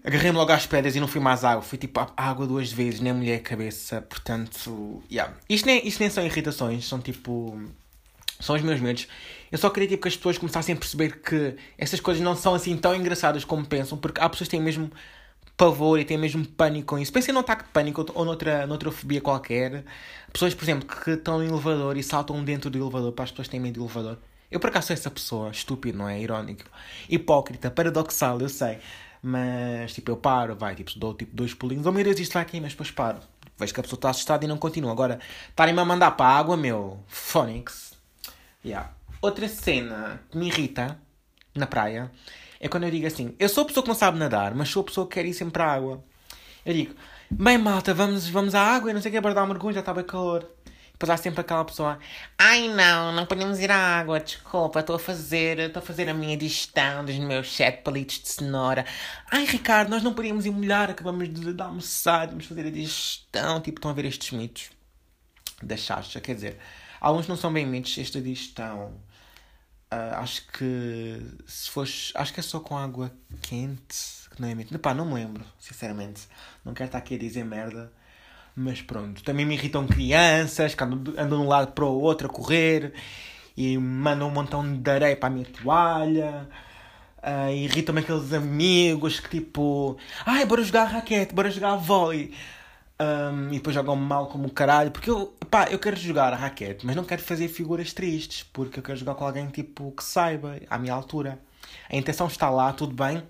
agarrei-me 0.05 0.37
logo 0.37 0.51
às 0.51 0.67
pedras 0.67 0.95
e 0.95 0.99
não 0.99 1.07
fui 1.07 1.19
mais 1.19 1.43
água. 1.43 1.61
Fui 1.61 1.77
tipo 1.77 1.99
água 2.15 2.45
duas 2.45 2.71
vezes, 2.71 2.99
nem 2.99 3.11
mulher 3.11 3.41
cabeça. 3.41 4.01
Portanto, 4.01 5.03
yeah. 5.11 5.33
isto, 5.49 5.65
nem, 5.65 5.85
isto 5.85 5.99
nem 5.99 6.09
são 6.09 6.23
irritações, 6.23 6.87
são 6.87 6.99
tipo. 6.99 7.59
São 8.39 8.55
os 8.55 8.61
meus 8.61 8.79
medos. 8.79 9.07
Eu 9.51 9.57
só 9.57 9.69
queria 9.69 9.87
tipo, 9.87 10.03
que 10.03 10.07
as 10.09 10.15
pessoas 10.15 10.37
começassem 10.37 10.75
a 10.75 10.77
perceber 10.77 11.21
que 11.21 11.55
essas 11.77 11.99
coisas 11.99 12.21
não 12.21 12.35
são 12.35 12.53
assim 12.53 12.75
tão 12.75 12.93
engraçadas 12.93 13.45
como 13.45 13.65
pensam, 13.65 13.97
porque 13.97 14.19
há 14.19 14.29
pessoas 14.29 14.47
que 14.47 14.51
têm 14.57 14.61
mesmo 14.61 14.91
pavor 15.57 15.99
e 15.99 16.05
têm 16.05 16.17
mesmo 16.17 16.45
pânico 16.45 16.87
com 16.87 16.99
isso. 16.99 17.11
Pensem 17.11 17.33
num 17.33 17.39
ataque 17.39 17.63
de 17.63 17.69
pânico 17.69 18.05
ou 18.13 18.25
noutra, 18.25 18.67
noutra 18.67 18.91
fobia 18.91 19.21
qualquer. 19.21 19.85
Pessoas, 20.31 20.53
por 20.53 20.65
exemplo, 20.65 20.87
que 20.87 21.11
estão 21.11 21.37
no 21.37 21.45
elevador 21.45 21.97
e 21.97 22.03
saltam 22.03 22.43
dentro 22.43 22.69
do 22.69 22.77
elevador 22.77 23.13
para 23.13 23.23
as 23.23 23.31
pessoas 23.31 23.47
têm 23.47 23.59
medo 23.59 23.75
do 23.75 23.85
elevador. 23.85 24.17
Eu 24.51 24.59
por 24.59 24.69
acaso 24.69 24.87
sou 24.87 24.93
essa 24.93 25.09
pessoa, 25.09 25.49
estúpido, 25.49 25.97
não 25.97 26.09
é? 26.09 26.19
Irónico. 26.19 26.65
Hipócrita, 27.09 27.71
paradoxal, 27.71 28.39
eu 28.41 28.49
sei. 28.49 28.79
Mas, 29.27 29.91
tipo, 29.91 30.11
eu 30.11 30.17
paro, 30.17 30.55
vai, 30.55 30.75
tipo, 30.75 30.99
dou 30.99 31.11
tipo 31.15 31.35
dois 31.35 31.51
pulinhos. 31.51 31.83
Oh 31.87 31.91
meu 31.91 32.03
Deus, 32.03 32.19
isto 32.19 32.33
vai 32.33 32.43
aqui, 32.43 32.61
mas 32.61 32.73
depois 32.73 32.91
paro. 32.91 33.17
Vejo 33.57 33.73
que 33.73 33.79
a 33.79 33.83
pessoa 33.83 33.97
está 33.97 34.11
assustada 34.11 34.45
e 34.45 34.47
não 34.47 34.55
continua. 34.55 34.91
Agora, 34.91 35.19
estarem-me 35.49 35.79
a 35.79 35.85
mandar 35.85 36.11
para 36.11 36.27
a 36.27 36.37
água, 36.37 36.55
meu. 36.55 36.99
Phonics. 37.07 37.93
Yeah. 38.63 38.91
Outra 39.19 39.47
cena 39.49 40.21
que 40.29 40.37
me 40.37 40.45
irrita 40.45 40.99
na 41.55 41.65
praia 41.65 42.11
é 42.59 42.69
quando 42.69 42.83
eu 42.83 42.91
digo 42.91 43.07
assim: 43.07 43.33
eu 43.39 43.49
sou 43.49 43.63
a 43.63 43.65
pessoa 43.65 43.81
que 43.81 43.89
não 43.89 43.95
sabe 43.95 44.19
nadar, 44.19 44.53
mas 44.53 44.69
sou 44.69 44.83
a 44.83 44.85
pessoa 44.85 45.07
que 45.07 45.15
quer 45.15 45.25
ir 45.25 45.33
sempre 45.33 45.53
para 45.53 45.65
a 45.65 45.73
água. 45.73 46.03
Eu 46.63 46.73
digo: 46.75 46.93
bem, 47.31 47.57
malta, 47.57 47.95
vamos, 47.95 48.29
vamos 48.29 48.53
à 48.53 48.61
água. 48.61 48.91
Eu 48.91 48.93
não 48.93 49.01
sei 49.01 49.09
o 49.09 49.11
que 49.11 49.17
é 49.17 49.21
para 49.21 49.33
dar 49.33 49.43
um 49.43 49.47
mergulho, 49.47 49.73
já 49.73 49.79
está 49.79 49.91
bem 49.91 50.03
calor. 50.03 50.47
Depois 50.95 51.09
há 51.09 51.17
sempre 51.17 51.41
aquela 51.41 51.65
pessoa, 51.65 51.99
ai 52.37 52.69
não, 52.69 53.11
não 53.11 53.25
podemos 53.25 53.59
ir 53.59 53.69
à 53.69 53.99
água, 53.99 54.17
desculpa, 54.17 54.79
estou 54.79 54.95
a 54.95 54.99
fazer, 54.99 55.59
estou 55.59 55.83
a 55.83 55.85
fazer 55.85 56.07
a 56.07 56.13
minha 56.13 56.37
digestão 56.37 57.03
dos 57.03 57.15
meus 57.17 57.53
sete 57.53 57.83
palitos 57.83 58.21
de 58.21 58.29
cenoura. 58.29 58.85
Ai 59.29 59.43
Ricardo, 59.43 59.89
nós 59.89 60.01
não 60.01 60.13
podíamos 60.13 60.45
ir 60.45 60.51
molhar, 60.51 60.89
acabamos 60.89 61.27
de, 61.27 61.53
de 61.53 61.61
almoçar, 61.61 62.27
vamos 62.27 62.45
fazer 62.45 62.67
a 62.67 62.71
digestão. 62.71 63.59
Tipo, 63.59 63.79
estão 63.79 63.91
a 63.91 63.93
ver 63.93 64.05
estes 64.05 64.31
mitos 64.31 64.69
da 65.61 65.75
chacha, 65.75 66.21
quer 66.21 66.35
dizer, 66.35 66.59
alguns 67.01 67.27
não 67.27 67.35
são 67.35 67.51
bem 67.51 67.65
mitos, 67.65 67.97
esta 67.97 68.21
digestão. 68.21 68.93
Uh, 69.91 70.15
acho 70.15 70.47
que 70.47 71.21
se 71.45 71.69
fosse, 71.69 72.11
acho 72.15 72.33
que 72.33 72.39
é 72.39 72.43
só 72.43 72.61
com 72.61 72.77
água 72.77 73.11
quente, 73.41 74.29
que 74.33 74.41
não 74.41 74.47
é 74.47 74.55
mito. 74.55 74.79
Pá, 74.79 74.93
não 74.93 75.05
me 75.05 75.13
lembro, 75.15 75.45
sinceramente. 75.59 76.27
Não 76.63 76.73
quero 76.73 76.87
estar 76.87 76.99
aqui 76.99 77.15
a 77.15 77.17
dizer 77.17 77.43
merda. 77.43 77.91
Mas 78.55 78.81
pronto, 78.81 79.21
também 79.21 79.45
me 79.45 79.55
irritam 79.55 79.85
crianças 79.85 80.73
que 80.73 80.83
andam, 80.83 81.13
andam 81.17 81.39
de 81.39 81.45
um 81.45 81.47
lado 81.47 81.73
para 81.73 81.85
o 81.85 81.99
outro 81.99 82.27
a 82.27 82.29
correr 82.29 82.93
e 83.57 83.77
mandam 83.77 84.29
um 84.29 84.31
montão 84.31 84.77
de 84.77 84.89
areia 84.89 85.15
para 85.17 85.27
a 85.27 85.31
minha 85.31 85.45
toalha. 85.45 86.47
Uh, 87.17 87.51
irritam-me 87.51 88.01
aqueles 88.01 88.31
amigos 88.31 89.19
que 89.19 89.29
tipo, 89.29 89.97
ai, 90.25 90.45
bora 90.45 90.63
jogar 90.63 90.85
raquete, 90.85 91.33
bora 91.33 91.49
jogar 91.49 91.75
vôlei. 91.75 92.33
Um, 92.97 93.49
e 93.49 93.57
depois 93.57 93.75
jogam 93.75 93.95
mal 93.95 94.27
como 94.27 94.49
caralho. 94.49 94.91
Porque 94.91 95.09
eu, 95.09 95.35
pá, 95.49 95.67
eu 95.69 95.79
quero 95.79 95.97
jogar 95.97 96.33
raquete, 96.33 96.85
mas 96.85 96.95
não 96.95 97.03
quero 97.03 97.21
fazer 97.21 97.47
figuras 97.49 97.91
tristes. 97.93 98.43
Porque 98.43 98.79
eu 98.79 98.83
quero 98.83 98.97
jogar 98.97 99.15
com 99.15 99.25
alguém 99.25 99.47
tipo 99.47 99.91
que 99.91 100.03
saiba, 100.03 100.59
à 100.69 100.77
minha 100.77 100.93
altura. 100.93 101.39
A 101.89 101.95
intenção 101.95 102.27
está 102.27 102.49
lá, 102.49 102.71
tudo 102.71 102.93
bem. 102.95 103.23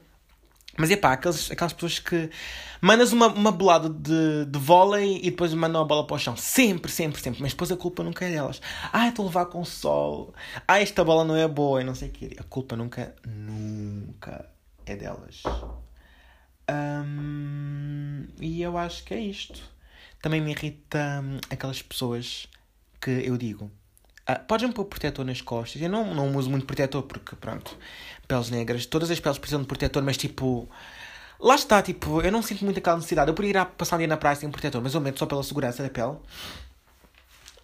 Mas 0.77 0.91
é 0.91 0.97
pá, 0.97 1.13
aquelas, 1.13 1.49
aquelas 1.51 1.73
pessoas 1.73 1.99
que 1.99 2.29
mandas 2.81 3.13
uma, 3.13 3.27
uma 3.27 3.51
bolada 3.51 3.89
de, 3.89 4.45
de 4.45 4.59
vôlei 4.59 5.19
e 5.23 5.31
depois 5.31 5.53
mandam 5.53 5.81
a 5.81 5.85
bola 5.85 6.05
para 6.05 6.15
o 6.15 6.19
chão. 6.19 6.35
Sempre, 6.35 6.91
sempre, 6.91 7.21
sempre. 7.21 7.41
Mas 7.41 7.51
depois 7.51 7.71
a 7.71 7.77
culpa 7.77 8.03
nunca 8.03 8.25
é 8.25 8.31
delas. 8.31 8.61
Ah, 8.91 9.07
estou 9.07 9.23
a 9.23 9.27
levar 9.27 9.45
com 9.45 9.63
sol. 9.63 10.33
Ah, 10.67 10.81
esta 10.81 11.03
bola 11.03 11.23
não 11.23 11.35
é 11.35 11.47
boa 11.47 11.81
e 11.81 11.83
não 11.83 11.95
sei 11.95 12.09
o 12.09 12.11
quê. 12.11 12.35
A 12.37 12.43
culpa 12.43 12.75
nunca, 12.75 13.15
nunca 13.25 14.49
é 14.85 14.95
delas. 14.95 15.43
Um, 16.69 18.25
e 18.39 18.61
eu 18.61 18.77
acho 18.77 19.03
que 19.03 19.13
é 19.13 19.19
isto. 19.19 19.61
Também 20.21 20.41
me 20.41 20.51
irrita 20.51 21.21
hum, 21.23 21.39
aquelas 21.49 21.81
pessoas 21.81 22.47
que 22.99 23.11
eu 23.11 23.37
digo. 23.37 23.71
Uh, 24.27 24.43
podes-me 24.47 24.73
pôr 24.73 24.85
protetor 24.85 25.23
nas 25.23 25.39
costas. 25.41 25.81
Eu 25.81 25.89
não, 25.89 26.13
não 26.15 26.35
uso 26.35 26.49
muito 26.49 26.65
protetor 26.65 27.03
porque, 27.03 27.35
pronto, 27.35 27.77
peles 28.27 28.49
negras. 28.49 28.85
Todas 28.85 29.09
as 29.11 29.19
peles 29.19 29.37
precisam 29.37 29.61
de 29.61 29.67
protetor, 29.67 30.03
mas 30.03 30.17
tipo. 30.17 30.69
Lá 31.39 31.55
está, 31.55 31.81
tipo, 31.81 32.21
eu 32.21 32.31
não 32.31 32.41
sinto 32.41 32.63
muito 32.63 32.77
aquela 32.77 32.95
necessidade. 32.95 33.29
Eu 33.29 33.35
poderia 33.35 33.61
ir 33.61 33.65
passar 33.77 33.97
um 33.97 33.99
dia 33.99 34.07
na 34.07 34.17
praia 34.17 34.35
sem 34.35 34.49
protetor, 34.49 34.81
mas 34.81 34.93
eu 34.93 35.01
meto 35.01 35.19
só 35.19 35.25
pela 35.25 35.43
segurança 35.43 35.83
da 35.83 35.89
pele. 35.89 36.17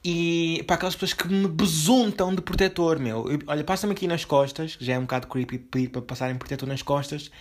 E 0.04 0.64
para 0.66 0.76
aquelas 0.76 0.96
pessoas 0.96 1.14
que 1.14 1.28
me 1.28 1.48
besuntam 1.48 2.34
de 2.34 2.42
protetor, 2.42 3.00
meu. 3.00 3.30
Eu, 3.32 3.40
olha, 3.48 3.64
passa-me 3.64 3.94
aqui 3.94 4.08
nas 4.08 4.26
costas, 4.26 4.76
que 4.76 4.84
já 4.84 4.94
é 4.94 4.98
um 5.00 5.04
bocado 5.04 5.28
creepy 5.28 5.60
pedir 5.60 5.90
para 5.90 6.02
passarem 6.02 6.36
protetor 6.38 6.68
nas 6.68 6.82
costas. 6.82 7.32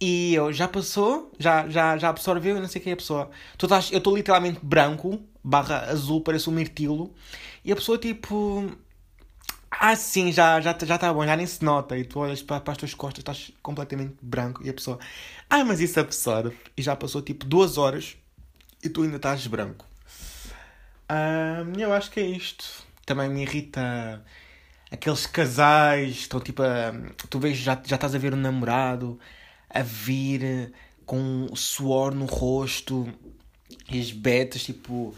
E 0.00 0.34
eu, 0.34 0.52
já 0.52 0.68
passou? 0.68 1.32
Já, 1.38 1.68
já, 1.68 1.96
já 1.96 2.08
absorveu? 2.08 2.56
Eu 2.56 2.62
não 2.62 2.68
sei 2.68 2.80
quem 2.80 2.90
é 2.90 2.94
a 2.94 2.96
pessoa. 2.96 3.30
Tu 3.56 3.66
estás, 3.66 3.90
eu 3.92 3.98
estou 3.98 4.16
literalmente 4.16 4.60
branco, 4.62 5.20
barra 5.42 5.90
azul, 5.90 6.20
parece 6.20 6.48
um 6.50 6.52
mirtilo. 6.52 7.14
E 7.64 7.72
a 7.72 7.76
pessoa 7.76 7.98
tipo. 7.98 8.70
Ah, 9.70 9.94
sim, 9.96 10.32
já 10.32 10.60
já 10.60 10.76
já 10.82 10.94
está 10.96 11.12
bom, 11.12 11.24
já 11.24 11.36
nem 11.36 11.46
se 11.46 11.64
nota. 11.64 11.96
E 11.96 12.04
tu 12.04 12.20
olhas 12.20 12.42
para, 12.42 12.60
para 12.60 12.72
as 12.72 12.78
tuas 12.78 12.94
costas, 12.94 13.20
estás 13.20 13.52
completamente 13.62 14.16
branco. 14.22 14.62
E 14.64 14.70
a 14.70 14.74
pessoa. 14.74 14.98
Ah, 15.48 15.64
mas 15.64 15.80
isso 15.80 16.00
absorve. 16.00 16.56
E 16.76 16.82
já 16.82 16.96
passou 16.96 17.22
tipo 17.22 17.44
duas 17.46 17.78
horas 17.78 18.16
e 18.82 18.88
tu 18.88 19.02
ainda 19.02 19.16
estás 19.16 19.46
branco. 19.46 19.86
Um, 21.10 21.78
eu 21.78 21.92
acho 21.92 22.10
que 22.10 22.20
é 22.20 22.26
isto. 22.26 22.64
Também 23.06 23.28
me 23.28 23.42
irrita 23.42 24.22
aqueles 24.90 25.26
casais, 25.26 26.16
estão 26.16 26.40
tipo 26.40 26.62
a, 26.62 26.92
tu 27.30 27.38
vês, 27.38 27.56
já, 27.58 27.80
já 27.84 27.96
estás 27.96 28.14
a 28.14 28.18
ver 28.18 28.32
o 28.32 28.36
namorado 28.36 29.18
a 29.70 29.82
vir 29.82 30.72
com 31.04 31.48
suor 31.54 32.14
no 32.14 32.24
rosto 32.24 33.06
e 33.90 34.00
as 34.00 34.10
betas 34.12 34.62
tipo 34.64 35.14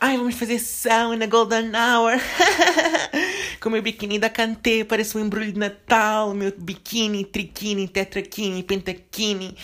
ai 0.00 0.16
vamos 0.16 0.34
fazer 0.34 0.58
sessão 0.58 1.16
na 1.16 1.26
golden 1.26 1.72
hour 1.74 2.12
com 3.60 3.68
o 3.68 3.72
meu 3.72 3.82
biquíni 3.82 4.18
da 4.18 4.30
Kanté 4.30 4.84
parece 4.84 5.16
um 5.16 5.20
embrulho 5.20 5.52
de 5.52 5.58
Natal 5.58 6.34
meu 6.34 6.52
biquíni, 6.56 7.24
triquini, 7.24 7.86
tetraquini, 7.86 8.62
pentaquini 8.62 9.56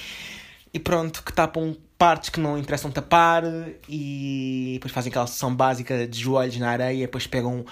e 0.72 0.78
pronto, 0.78 1.22
que 1.22 1.32
tapam 1.32 1.76
partes 1.96 2.28
que 2.28 2.38
não 2.38 2.59
interessam 2.59 2.90
tapar 2.90 3.42
e 3.88 4.72
depois 4.74 4.92
fazem 4.92 5.11
aquela 5.11 5.26
sessão 5.26 5.54
básica 5.54 6.06
de 6.06 6.20
joelhos 6.20 6.59
na 6.59 6.68
areia, 6.68 7.06
depois 7.06 7.26
pegam 7.26 7.64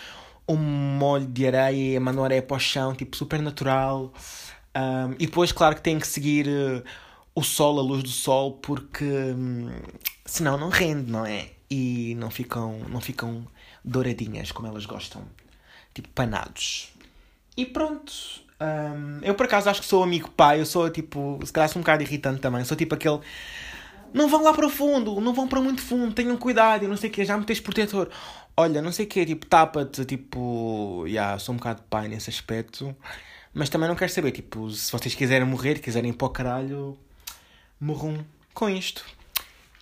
um 0.48 0.56
molho 0.56 1.26
de 1.26 1.46
areia 1.46 1.96
e 1.96 1.98
mandam 1.98 2.24
areia 2.24 2.42
para 2.42 2.56
o 2.56 2.60
chão, 2.60 2.94
tipo 2.94 3.16
super 3.16 3.40
natural. 3.40 4.12
Um, 4.76 5.12
e 5.18 5.26
depois, 5.26 5.52
claro 5.52 5.74
que 5.74 5.82
têm 5.82 5.98
que 5.98 6.06
seguir 6.06 6.46
uh, 6.48 6.82
o 7.34 7.42
sol, 7.42 7.78
a 7.78 7.82
luz 7.82 8.02
do 8.02 8.08
sol, 8.08 8.52
porque 8.54 9.04
um, 9.04 9.70
senão 10.24 10.56
não 10.56 10.68
rende, 10.68 11.10
não 11.10 11.24
é? 11.24 11.50
E 11.70 12.14
não 12.16 12.30
ficam, 12.30 12.78
não 12.88 13.00
ficam 13.00 13.46
douradinhas 13.84 14.52
como 14.52 14.68
elas 14.68 14.87
gostam, 14.87 15.22
tipo 15.94 16.09
panados. 16.11 16.92
E 17.57 17.64
pronto, 17.64 18.12
um, 18.61 19.20
eu 19.22 19.35
por 19.35 19.46
acaso 19.46 19.70
acho 19.70 19.80
que 19.80 19.87
sou 19.87 20.02
amigo 20.02 20.30
pai, 20.30 20.61
eu 20.61 20.66
sou 20.66 20.90
tipo, 20.90 21.38
se 21.44 21.52
calhar 21.52 21.68
sou 21.68 21.80
um 21.80 21.83
bocado 21.83 22.02
irritante 22.02 22.40
também, 22.40 22.64
sou 22.64 22.76
tipo 22.76 22.94
aquele 22.94 23.20
não 24.14 24.28
vão 24.28 24.44
lá 24.44 24.54
para 24.54 24.64
o 24.64 24.70
fundo, 24.70 25.20
não 25.20 25.35
vão 25.35 25.48
para 25.48 25.61
muito 25.61 25.83
fundo, 25.83 26.14
tenham 26.14 26.37
cuidado, 26.37 26.87
não 26.87 26.96
sei 26.96 27.11
o 27.11 27.12
que, 27.12 27.24
já 27.24 27.37
metes 27.37 27.59
protetor. 27.59 28.09
Olha, 28.57 28.80
não 28.80 28.92
sei 28.92 29.07
o 29.07 29.09
que, 29.09 29.26
tipo, 29.26 29.44
tapa-te, 29.44 30.04
tipo, 30.04 31.02
já, 31.07 31.12
yeah, 31.12 31.38
sou 31.40 31.52
um 31.52 31.59
bocado 31.59 31.83
pai 31.90 32.07
nesse 32.07 32.30
aspecto, 32.30 32.94
mas 33.52 33.68
também 33.68 33.88
não 33.88 33.96
quero 33.96 34.12
saber, 34.12 34.30
tipo, 34.30 34.70
se 34.70 34.92
vocês 34.92 35.16
quiserem 35.16 35.46
morrer, 35.46 35.80
quiserem 35.80 36.11
ir 36.12 36.14
para 36.14 36.26
o 36.28 36.30
caralho, 36.30 36.96
morram 37.80 38.24
com 38.54 38.70
isto. 38.70 39.04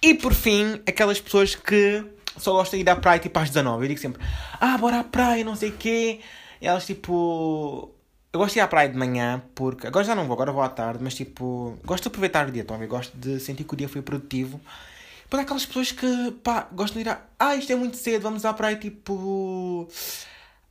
E 0.02 0.14
por 0.14 0.32
fim, 0.32 0.80
aquelas 0.86 1.20
pessoas 1.20 1.54
que 1.54 2.02
só 2.36 2.52
gostam 2.52 2.78
de 2.78 2.84
ir 2.84 2.90
à 2.90 2.96
praia 2.96 3.18
tipo 3.18 3.38
às 3.38 3.48
19. 3.50 3.84
Eu 3.84 3.88
digo 3.88 4.00
sempre, 4.00 4.22
ah, 4.60 4.76
bora 4.78 5.00
à 5.00 5.04
praia, 5.04 5.44
não 5.44 5.56
sei 5.56 5.70
o 5.70 5.76
quê. 5.76 6.20
E 6.60 6.66
elas 6.66 6.86
tipo, 6.86 7.92
eu 8.32 8.40
gosto 8.40 8.54
de 8.54 8.60
ir 8.60 8.62
à 8.62 8.68
praia 8.68 8.88
de 8.88 8.96
manhã, 8.96 9.42
porque. 9.54 9.86
Agora 9.86 10.04
já 10.04 10.14
não 10.14 10.24
vou, 10.24 10.32
agora 10.32 10.52
vou 10.52 10.62
à 10.62 10.68
tarde, 10.68 11.00
mas 11.04 11.14
tipo. 11.14 11.78
Gosto 11.84 12.04
de 12.04 12.08
aproveitar 12.08 12.48
o 12.48 12.50
dia, 12.50 12.62
estão 12.62 12.80
a? 12.80 12.86
Gosto 12.86 13.14
de 13.16 13.38
sentir 13.38 13.64
que 13.64 13.74
o 13.74 13.76
dia 13.76 13.88
foi 13.88 14.00
produtivo. 14.00 14.58
Para 15.28 15.42
aquelas 15.42 15.66
pessoas 15.66 15.92
que, 15.92 16.30
pá, 16.42 16.66
gostam 16.72 17.02
de 17.02 17.08
ir 17.08 17.12
à. 17.12 17.20
Ah, 17.38 17.54
isto 17.56 17.70
é 17.72 17.76
muito 17.76 17.96
cedo, 17.98 18.22
vamos 18.22 18.44
à 18.46 18.54
praia 18.54 18.76
tipo. 18.76 19.86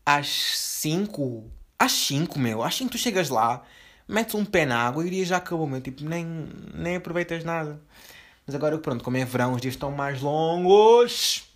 Às 0.03 0.27
5. 0.27 1.51
Às 1.77 1.91
5, 1.91 2.39
meu. 2.39 2.63
Às 2.63 2.75
5 2.75 2.91
tu 2.91 2.97
chegas 2.97 3.29
lá, 3.29 3.63
metes 4.07 4.33
um 4.33 4.45
pé 4.45 4.65
na 4.65 4.79
água 4.87 5.03
e 5.03 5.07
o 5.07 5.11
dia 5.11 5.25
já 5.25 5.37
acabou, 5.37 5.67
meu. 5.67 5.81
Tipo, 5.81 6.03
nem, 6.03 6.25
nem 6.73 6.95
aproveitas 6.95 7.43
nada. 7.43 7.79
Mas 8.47 8.55
agora, 8.55 8.77
pronto, 8.79 9.03
como 9.03 9.17
é 9.17 9.25
verão, 9.25 9.53
os 9.53 9.61
dias 9.61 9.75
estão 9.75 9.91
mais 9.91 10.21
longos. 10.21 11.50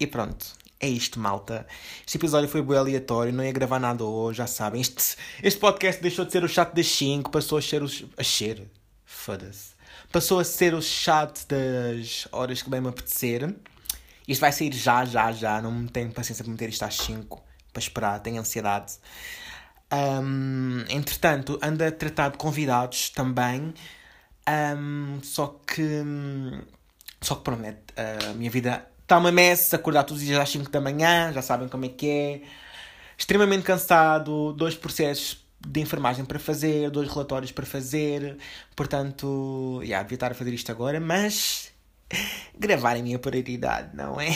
E 0.00 0.06
pronto 0.06 0.60
é 0.80 0.88
isto, 0.88 1.20
malta. 1.20 1.66
Este 2.06 2.16
episódio 2.16 2.48
foi 2.48 2.62
bem 2.62 2.78
aleatório, 2.78 3.32
não 3.32 3.44
ia 3.44 3.52
gravar 3.52 3.78
nada 3.78 4.02
hoje, 4.02 4.38
já 4.38 4.46
sabem. 4.46 4.80
Este, 4.80 5.14
este 5.42 5.60
podcast 5.60 6.00
deixou 6.00 6.24
de 6.24 6.32
ser 6.32 6.42
o 6.42 6.48
chat 6.48 6.74
das 6.74 6.86
5, 6.86 7.30
passou 7.30 7.58
a 7.58 7.62
ser 7.62 7.82
o. 7.82 7.86
a 8.16 8.24
ser. 8.24 8.66
Foda-se. 9.04 9.74
Passou 10.10 10.40
a 10.40 10.44
ser 10.44 10.72
o 10.72 10.80
chat 10.80 11.46
das 11.46 12.26
horas 12.32 12.62
que 12.62 12.70
bem 12.70 12.80
me 12.80 12.88
apetecer. 12.88 13.54
Isto 14.26 14.40
vai 14.40 14.52
sair 14.52 14.72
já, 14.72 15.04
já, 15.04 15.30
já. 15.32 15.60
Não 15.60 15.86
tenho 15.86 16.10
paciência 16.12 16.42
para 16.42 16.50
meter 16.50 16.70
isto 16.70 16.82
às 16.82 16.96
5 16.96 17.42
para 17.72 17.80
esperar, 17.80 18.20
tenho 18.20 18.40
ansiedade. 18.40 18.94
Um, 19.92 20.84
entretanto, 20.88 21.58
ando 21.62 21.84
a 21.84 21.92
tratar 21.92 22.30
de 22.30 22.38
convidados 22.38 23.10
também. 23.10 23.74
Um, 24.48 25.20
só 25.22 25.60
que. 25.66 26.02
Só 27.20 27.34
que 27.34 27.42
pronto, 27.42 27.62
a 28.30 28.32
minha 28.32 28.50
vida 28.50 28.89
Está 29.10 29.18
uma 29.18 29.32
messa, 29.32 29.74
acordar 29.74 30.04
todos 30.04 30.22
os 30.22 30.28
dias 30.28 30.38
às 30.38 30.48
5 30.50 30.70
da 30.70 30.80
manhã, 30.80 31.32
já 31.32 31.42
sabem 31.42 31.66
como 31.66 31.84
é 31.84 31.88
que 31.88 32.08
é. 32.08 32.42
Extremamente 33.18 33.64
cansado, 33.64 34.52
dois 34.52 34.76
processos 34.76 35.44
de 35.58 35.80
enfermagem 35.80 36.24
para 36.24 36.38
fazer, 36.38 36.88
dois 36.90 37.08
relatórios 37.08 37.50
para 37.50 37.66
fazer. 37.66 38.38
Portanto, 38.76 39.80
yeah, 39.82 40.00
devia 40.04 40.14
estar 40.14 40.30
a 40.30 40.34
fazer 40.34 40.54
isto 40.54 40.70
agora, 40.70 41.00
mas 41.00 41.72
gravar 42.56 42.98
é 42.98 43.02
minha 43.02 43.18
prioridade, 43.18 43.96
não 43.96 44.20
é? 44.20 44.28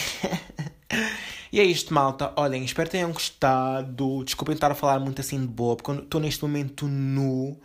e 1.52 1.60
é 1.60 1.62
isto, 1.62 1.94
malta. 1.94 2.32
Olhem, 2.34 2.64
espero 2.64 2.88
que 2.88 2.96
tenham 2.96 3.12
gostado. 3.12 4.24
Desculpem 4.24 4.56
estar 4.56 4.72
a 4.72 4.74
falar 4.74 4.98
muito 4.98 5.20
assim 5.20 5.40
de 5.40 5.46
boa, 5.46 5.76
porque 5.76 6.02
estou 6.02 6.20
neste 6.20 6.42
momento 6.42 6.88
nu, 6.88 7.56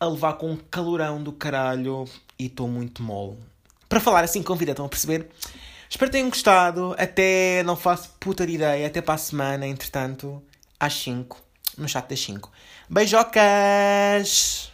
a 0.00 0.06
levar 0.08 0.32
com 0.32 0.50
um 0.50 0.56
calorão 0.56 1.22
do 1.22 1.30
caralho 1.30 2.04
e 2.36 2.46
estou 2.46 2.66
muito 2.66 3.00
mole. 3.00 3.38
Para 3.88 4.00
falar 4.00 4.24
assim 4.24 4.42
com 4.42 4.54
vida, 4.54 4.72
estão 4.72 4.86
a 4.86 4.88
perceber? 4.88 5.28
Espero 5.88 6.10
que 6.10 6.16
tenham 6.16 6.28
gostado. 6.28 6.94
Até 6.98 7.62
não 7.62 7.76
faço 7.76 8.10
puta 8.20 8.46
de 8.46 8.54
ideia. 8.54 8.86
Até 8.86 9.00
para 9.00 9.14
a 9.14 9.18
semana, 9.18 9.66
entretanto, 9.66 10.42
às 10.78 10.94
5, 10.94 11.40
no 11.76 11.88
chat 11.88 12.06
das 12.08 12.20
5. 12.20 12.50
Beijocas! 12.88 14.72